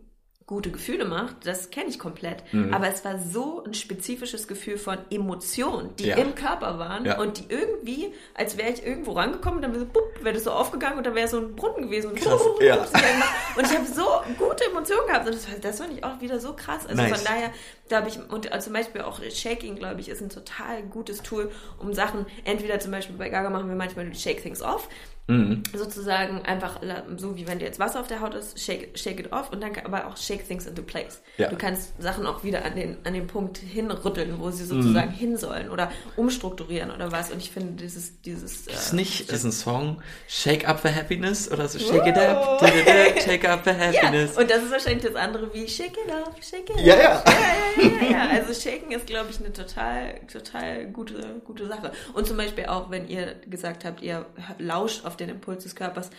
gute 0.47 0.69
Gefühle 0.71 1.05
macht, 1.05 1.47
das 1.47 1.69
kenne 1.69 1.87
ich 1.87 1.97
komplett. 1.97 2.43
Mhm. 2.51 2.73
Aber 2.73 2.89
es 2.89 3.05
war 3.05 3.17
so 3.19 3.63
ein 3.63 3.73
spezifisches 3.73 4.49
Gefühl 4.49 4.77
von 4.77 4.97
Emotionen, 5.09 5.95
die 5.95 6.07
Ja. 6.07 6.17
im 6.17 6.35
Körper 6.35 6.77
waren 6.77 7.05
Ja. 7.05 7.19
und 7.19 7.37
die 7.37 7.45
irgendwie, 7.47 8.13
als 8.33 8.57
wäre 8.57 8.69
ich 8.69 8.85
irgendwo 8.85 9.13
rangekommen 9.13 9.57
und 9.57 9.61
dann 9.61 9.71
wäre 9.71 9.85
so, 9.85 9.89
bupp, 9.89 10.21
wäre 10.21 10.33
das 10.35 10.43
so 10.43 10.51
aufgegangen 10.51 10.97
und 10.97 11.05
dann 11.07 11.15
wäre 11.15 11.29
so 11.29 11.37
ein 11.37 11.55
Brunnen 11.55 11.83
gewesen. 11.83 12.11
Und, 12.11 12.17
Krass, 12.19 12.41
ja. 12.59 12.75
und 13.55 13.65
ich 13.65 13.77
habe 13.77 13.85
so 13.85 14.03
gute 14.37 14.65
Emotionen 14.65 15.07
gehabt 15.07 15.25
und 15.25 15.35
das, 15.35 15.49
war- 15.49 15.57
das 15.59 15.77
fand 15.79 15.93
ich 15.97 16.03
auch 16.03 16.19
wieder 16.19 16.37
so 16.41 16.51
krass. 16.51 16.85
Also 16.85 17.01
Nice. 17.01 17.15
von 17.21 17.23
daher, 17.33 17.51
da 17.87 17.97
habe 17.97 18.09
ich, 18.09 18.19
und 18.29 18.51
also 18.51 18.65
zum 18.65 18.73
Beispiel 18.73 19.01
auch 19.03 19.21
Shaking, 19.23 19.77
glaube 19.77 20.01
ich, 20.01 20.09
ist 20.09 20.21
ein 20.21 20.29
total 20.29 20.83
gutes 20.83 21.21
Tool, 21.23 21.49
um 21.79 21.93
Sachen, 21.93 22.25
entweder 22.43 22.77
zum 22.81 22.91
Beispiel 22.91 23.15
bei 23.15 23.29
Gaga 23.29 23.49
machen 23.51 23.69
wir 23.69 23.75
manchmal 23.77 24.13
Shake 24.13 24.41
Things 24.41 24.61
Off, 24.61 24.89
Mhm. 25.27 25.63
sozusagen 25.73 26.41
einfach 26.41 26.79
so 27.17 27.35
wie 27.37 27.47
wenn 27.47 27.59
dir 27.59 27.65
jetzt 27.65 27.79
Wasser 27.79 27.99
auf 28.01 28.07
der 28.07 28.19
Haut 28.21 28.33
ist, 28.33 28.59
shake, 28.59 28.97
shake 28.97 29.19
it 29.19 29.31
off 29.31 29.51
und 29.51 29.61
dann 29.61 29.71
aber 29.85 30.07
auch 30.07 30.17
shake 30.17 30.45
things 30.47 30.65
into 30.65 30.81
place. 30.81 31.21
Ja. 31.37 31.47
Du 31.49 31.55
kannst 31.55 32.01
Sachen 32.01 32.25
auch 32.25 32.43
wieder 32.43 32.65
an 32.65 32.75
den, 32.75 32.97
an 33.05 33.13
den 33.13 33.27
Punkt 33.27 33.57
hinrütteln, 33.59 34.39
wo 34.39 34.47
Mhm. 34.47 34.51
sie 34.51 34.65
sozusagen 34.65 35.11
hin 35.11 35.37
sollen 35.37 35.69
oder 35.69 35.91
umstrukturieren 36.17 36.91
oder 36.91 37.11
was. 37.11 37.31
Und 37.31 37.37
ich 37.37 37.51
finde 37.51 37.73
dieses, 37.83 38.21
dieses 38.21 38.67
äh, 38.67 38.71
Ist 38.73 38.93
nicht, 38.93 39.31
ein 39.31 39.51
Song 39.51 40.01
Shake 40.27 40.67
Up 40.67 40.81
the 40.83 40.89
Happiness 40.89 41.49
oder 41.51 41.67
so 41.67 41.79
Shake 41.79 42.07
it 42.07 42.17
up, 42.17 42.59
da, 42.59 42.67
da, 42.67 42.71
da, 43.15 43.21
shake 43.21 43.47
up 43.47 43.61
the 43.63 43.69
ja, 43.71 43.77
happiness. 44.01 44.37
und 44.37 44.49
das 44.49 44.63
ist 44.63 44.71
wahrscheinlich 44.71 45.03
das 45.03 45.15
andere 45.15 45.53
wie 45.53 45.67
Shake 45.67 45.97
it 45.97 46.11
off, 46.11 46.35
shake 46.43 46.69
it 46.69 46.79
Ja, 46.81 46.93
off. 46.95 47.23
ja. 47.25 47.31
ja, 47.31 47.83
ja, 47.83 47.89
ja, 48.05 48.11
ja. 48.11 48.29
Also 48.31 48.53
Shaken 48.59 48.91
ist, 48.91 49.07
glaube 49.07 49.29
ich, 49.29 49.39
eine 49.39 49.53
total, 49.53 50.19
total 50.31 50.87
gute, 50.87 51.41
gute 51.45 51.67
Sache. 51.67 51.91
Und 52.13 52.27
zum 52.27 52.37
Beispiel 52.37 52.65
auch, 52.65 52.89
wenn 52.89 53.07
ihr 53.07 53.35
gesagt 53.47 53.85
habt, 53.85 54.01
ihr 54.01 54.25
lauscht 54.57 55.05
auf 55.05 55.10
den 55.15 55.29
Impuls 55.29 55.63
des 55.63 55.75
Körpers, 55.75 56.09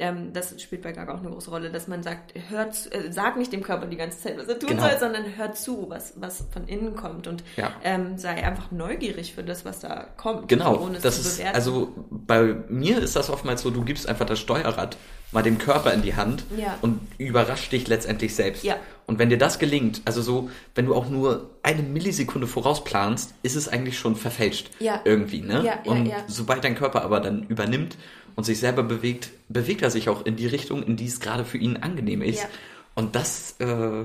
ähm, 0.00 0.32
das 0.32 0.60
spielt 0.62 0.82
bei 0.82 0.92
Gaga 0.92 1.12
auch 1.14 1.18
eine 1.18 1.30
große 1.30 1.50
Rolle, 1.50 1.70
dass 1.72 1.88
man 1.88 2.04
sagt, 2.04 2.32
hört, 2.50 2.72
zu- 2.74 2.92
äh, 2.92 3.10
sag 3.12 3.36
nicht 3.36 3.52
dem 3.52 3.64
Körper 3.64 3.86
die 3.86 3.96
ganze 3.96 4.18
Zeit, 4.20 4.38
was 4.38 4.46
er 4.46 4.56
tun 4.58 4.68
Genau. 4.70 4.82
soll, 4.82 4.96
sondern 5.00 5.36
hört 5.36 5.58
zu, 5.58 5.86
was, 5.88 6.12
was 6.16 6.44
von 6.52 6.68
innen 6.68 6.94
kommt 6.94 7.26
und 7.26 7.42
Ja. 7.56 7.72
ähm, 7.82 8.16
sei 8.16 8.44
einfach 8.46 8.70
neugierig 8.70 9.34
für 9.34 9.42
das, 9.42 9.64
was 9.64 9.80
da 9.80 10.06
kommt. 10.16 10.46
Genau, 10.48 10.76
ohne 10.80 11.00
das 11.00 11.20
zu 11.20 11.42
ist, 11.42 11.44
also 11.52 11.92
bei 12.10 12.54
mir 12.68 12.98
ist 13.02 13.16
das 13.16 13.28
oftmals 13.28 13.62
so, 13.62 13.70
du 13.70 13.84
gibst 13.84 14.08
einfach 14.08 14.26
das 14.26 14.38
Steuerrad 14.38 14.96
mal 15.32 15.42
dem 15.42 15.58
Körper 15.58 15.92
in 15.92 16.02
die 16.02 16.16
Hand 16.16 16.44
Ja. 16.56 16.78
und 16.80 17.00
überrascht 17.18 17.72
dich 17.72 17.86
letztendlich 17.88 18.34
selbst. 18.34 18.64
Ja. 18.64 18.76
Und 19.06 19.18
wenn 19.18 19.28
dir 19.30 19.38
das 19.38 19.58
gelingt, 19.58 20.02
also 20.04 20.22
so, 20.22 20.50
wenn 20.74 20.86
du 20.86 20.94
auch 20.94 21.08
nur 21.08 21.50
eine 21.62 21.82
Millisekunde 21.82 22.46
vorausplanst, 22.46 23.34
ist 23.42 23.56
es 23.56 23.68
eigentlich 23.68 23.98
schon 23.98 24.16
verfälscht. 24.16 24.70
Ja. 24.80 25.00
Irgendwie, 25.04 25.40
ne? 25.40 25.78
Und 25.84 26.10
sobald 26.28 26.64
dein 26.64 26.74
Körper 26.74 27.02
aber 27.02 27.20
dann 27.20 27.42
übernimmt 27.44 27.96
und 28.36 28.44
sich 28.44 28.58
selber 28.58 28.82
bewegt, 28.82 29.30
bewegt 29.48 29.82
er 29.82 29.90
sich 29.90 30.08
auch 30.08 30.24
in 30.24 30.36
die 30.36 30.46
Richtung, 30.46 30.82
in 30.82 30.96
die 30.96 31.06
es 31.06 31.20
gerade 31.20 31.44
für 31.44 31.58
ihn 31.58 31.76
angenehm 31.78 32.22
ist. 32.22 32.46
Und 32.94 33.14
das, 33.14 33.56
äh, 33.60 34.04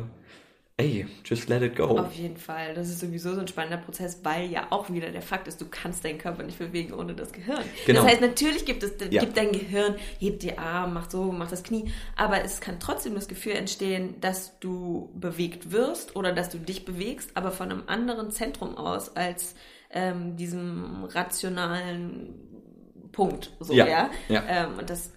ey, 0.78 1.06
just 1.24 1.50
let 1.50 1.62
it 1.62 1.76
go. 1.76 1.84
Auf 2.00 2.14
jeden 2.14 2.38
Fall. 2.38 2.74
Das 2.74 2.90
ist 2.90 3.00
sowieso 3.00 3.34
so 3.36 3.42
ein 3.42 3.48
spannender 3.48 3.78
Prozess, 3.78 4.20
weil 4.24 4.50
ja 4.50 4.68
auch 4.72 4.90
wieder 4.90 5.12
der 5.12 5.22
Fakt 5.22 5.48
ist, 5.48 5.62
du 5.62 5.66
kannst 5.70 6.04
deinen 6.04 6.18
Körper 6.18 6.44
nicht 6.44 6.58
bewegen 6.58 6.94
ohne 6.94 7.14
das 7.14 7.32
Gehirn. 7.32 7.64
Genau. 7.86 8.02
Das 8.02 8.12
heißt, 8.12 8.22
natürlich 8.22 8.66
gibt 8.66 8.82
es, 8.84 8.94
Ja. 9.12 9.22
gibt 9.22 9.38
dein 9.38 9.52
Gehirn, 9.52 9.96
hebt 10.18 10.42
die 10.42 10.58
Arme, 10.58 10.94
macht 10.94 11.12
so, 11.12 11.32
macht 11.32 11.52
das 11.52 11.64
Knie, 11.64 11.92
aber 12.16 12.44
es 12.44 12.60
kann 12.60 12.80
trotzdem 12.80 13.14
das 13.16 13.28
Gefühl 13.28 13.54
entstehen, 13.54 14.16
dass 14.20 14.60
du 14.60 15.12
bewegt 15.16 15.72
wirst 15.72 16.16
oder 16.16 16.32
dass 16.34 16.50
du 16.50 16.58
dich 16.58 16.86
bewegst, 16.86 17.32
aber 17.36 17.52
von 17.52 17.72
einem 17.72 17.84
anderen 17.88 18.32
Zentrum 18.32 18.76
aus 18.76 19.16
als 19.16 19.56
ähm, 19.92 20.38
diesem 20.38 21.04
rationalen 21.06 22.34
Punkt. 23.12 23.52
So, 23.60 23.74
Ja, 23.74 23.86
ja. 23.86 24.10
ja. 24.28 24.44
Ähm, 24.48 24.80
und 24.80 24.90
das 24.90 25.12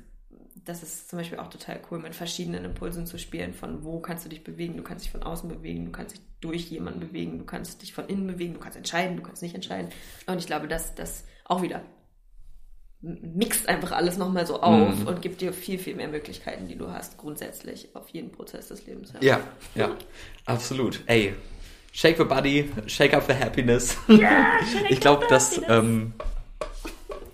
das 0.67 0.83
ist 0.83 1.09
zum 1.09 1.19
Beispiel 1.19 1.39
auch 1.39 1.49
total 1.49 1.81
cool, 1.91 1.99
mit 2.01 2.15
verschiedenen 2.15 2.65
Impulsen 2.65 3.07
zu 3.07 3.19
spielen, 3.19 3.55
von 3.55 3.85
wo 3.85 4.01
kannst 4.01 4.25
du 4.25 4.29
dich 4.29 4.45
bewegen, 4.45 4.77
du 4.77 4.83
kannst 4.83 5.05
dich 5.05 5.13
von 5.13 5.23
außen 5.23 5.49
bewegen, 5.49 5.87
du 5.87 5.93
kannst 5.93 6.17
dich 6.17 6.23
durch 6.41 6.65
jemanden 6.71 7.01
bewegen, 7.01 7.39
du 7.39 7.45
kannst 7.45 7.81
dich 7.83 7.95
von 7.95 8.07
innen 8.09 8.27
bewegen, 8.27 8.55
du 8.55 8.61
kannst 8.61 8.77
entscheiden, 8.77 9.17
du 9.17 9.23
kannst 9.23 9.43
nicht 9.43 9.55
entscheiden. 9.55 9.91
Und 10.27 10.39
ich 10.39 10.47
glaube, 10.47 10.69
dass 10.69 10.95
das 10.95 11.25
auch 11.45 11.63
wieder 11.63 11.83
mixt 13.01 13.69
einfach 13.69 13.93
alles 13.93 14.17
nochmal 14.17 14.47
so 14.47 14.61
auf 14.61 14.99
Mhm. 14.99 15.07
und 15.07 15.23
gibt 15.23 15.41
dir 15.41 15.53
viel, 15.53 15.79
viel 15.79 15.95
mehr 15.95 16.09
Möglichkeiten, 16.09 16.67
die 16.67 16.77
du 16.77 16.91
hast, 16.91 17.19
grundsätzlich 17.19 17.95
auf 17.95 18.09
jeden 18.09 18.33
Prozess 18.33 18.69
des 18.69 18.87
Lebens. 18.87 19.13
Ja, 19.21 19.41
ja, 19.75 19.91
absolut. 20.47 21.01
Ey, 21.07 21.35
shake 21.93 22.17
the 22.17 22.25
body, 22.25 22.71
shake 22.87 23.15
up 23.15 23.25
the 23.29 23.35
happiness. 23.35 23.97
ich 24.89 24.99
glaube, 25.01 25.27
das, 25.29 25.61
ähm, 25.69 26.15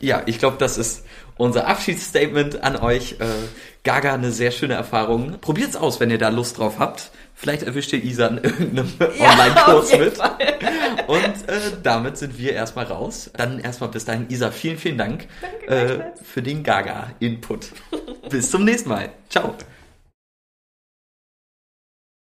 ja, 0.01 0.23
ich 0.27 0.39
glaube, 0.39 0.59
das 0.59 0.77
ist 0.79 1.07
unser 1.37 1.67
Abschiedsstatement 1.67 2.63
an 2.63 2.77
euch. 2.77 3.17
Äh, 3.21 3.27
Gaga, 3.85 4.15
eine 4.15 4.31
sehr 4.31 4.53
schöne 4.53 4.75
Erfahrung. 4.75 5.39
Probiert's 5.41 5.75
aus, 5.77 5.99
wenn 5.99 6.11
ihr 6.11 6.19
da 6.19 6.29
Lust 6.29 6.59
drauf 6.59 6.79
habt. 6.79 7.11
Vielleicht 7.35 7.65
erwischt 7.65 7.93
ihr 7.93 8.03
Isa 8.05 8.29
in 8.29 8.39
irgendeinem 8.39 8.93
Ja, 9.19 9.31
Online-Kurs 9.33 9.99
mit. 9.99 10.17
Fall. 10.19 10.37
Und 11.09 11.49
äh, 11.49 11.61
damit 11.83 12.17
sind 12.17 12.39
wir 12.39 12.53
erstmal 12.53 12.85
raus. 12.85 13.31
Dann 13.37 13.59
erstmal 13.59 13.91
bis 13.91 14.05
dahin, 14.05 14.27
Isa, 14.29 14.51
vielen, 14.53 14.79
vielen 14.79 14.99
Dank 14.99 15.27
Danke, 15.41 15.67
äh, 15.67 16.25
für 16.25 16.43
den 16.43 16.63
Gaga-Input. 16.63 17.73
bis 18.31 18.51
zum 18.51 18.65
nächsten 18.65 18.89
Mal. 18.89 19.11
Ciao. 19.29 19.57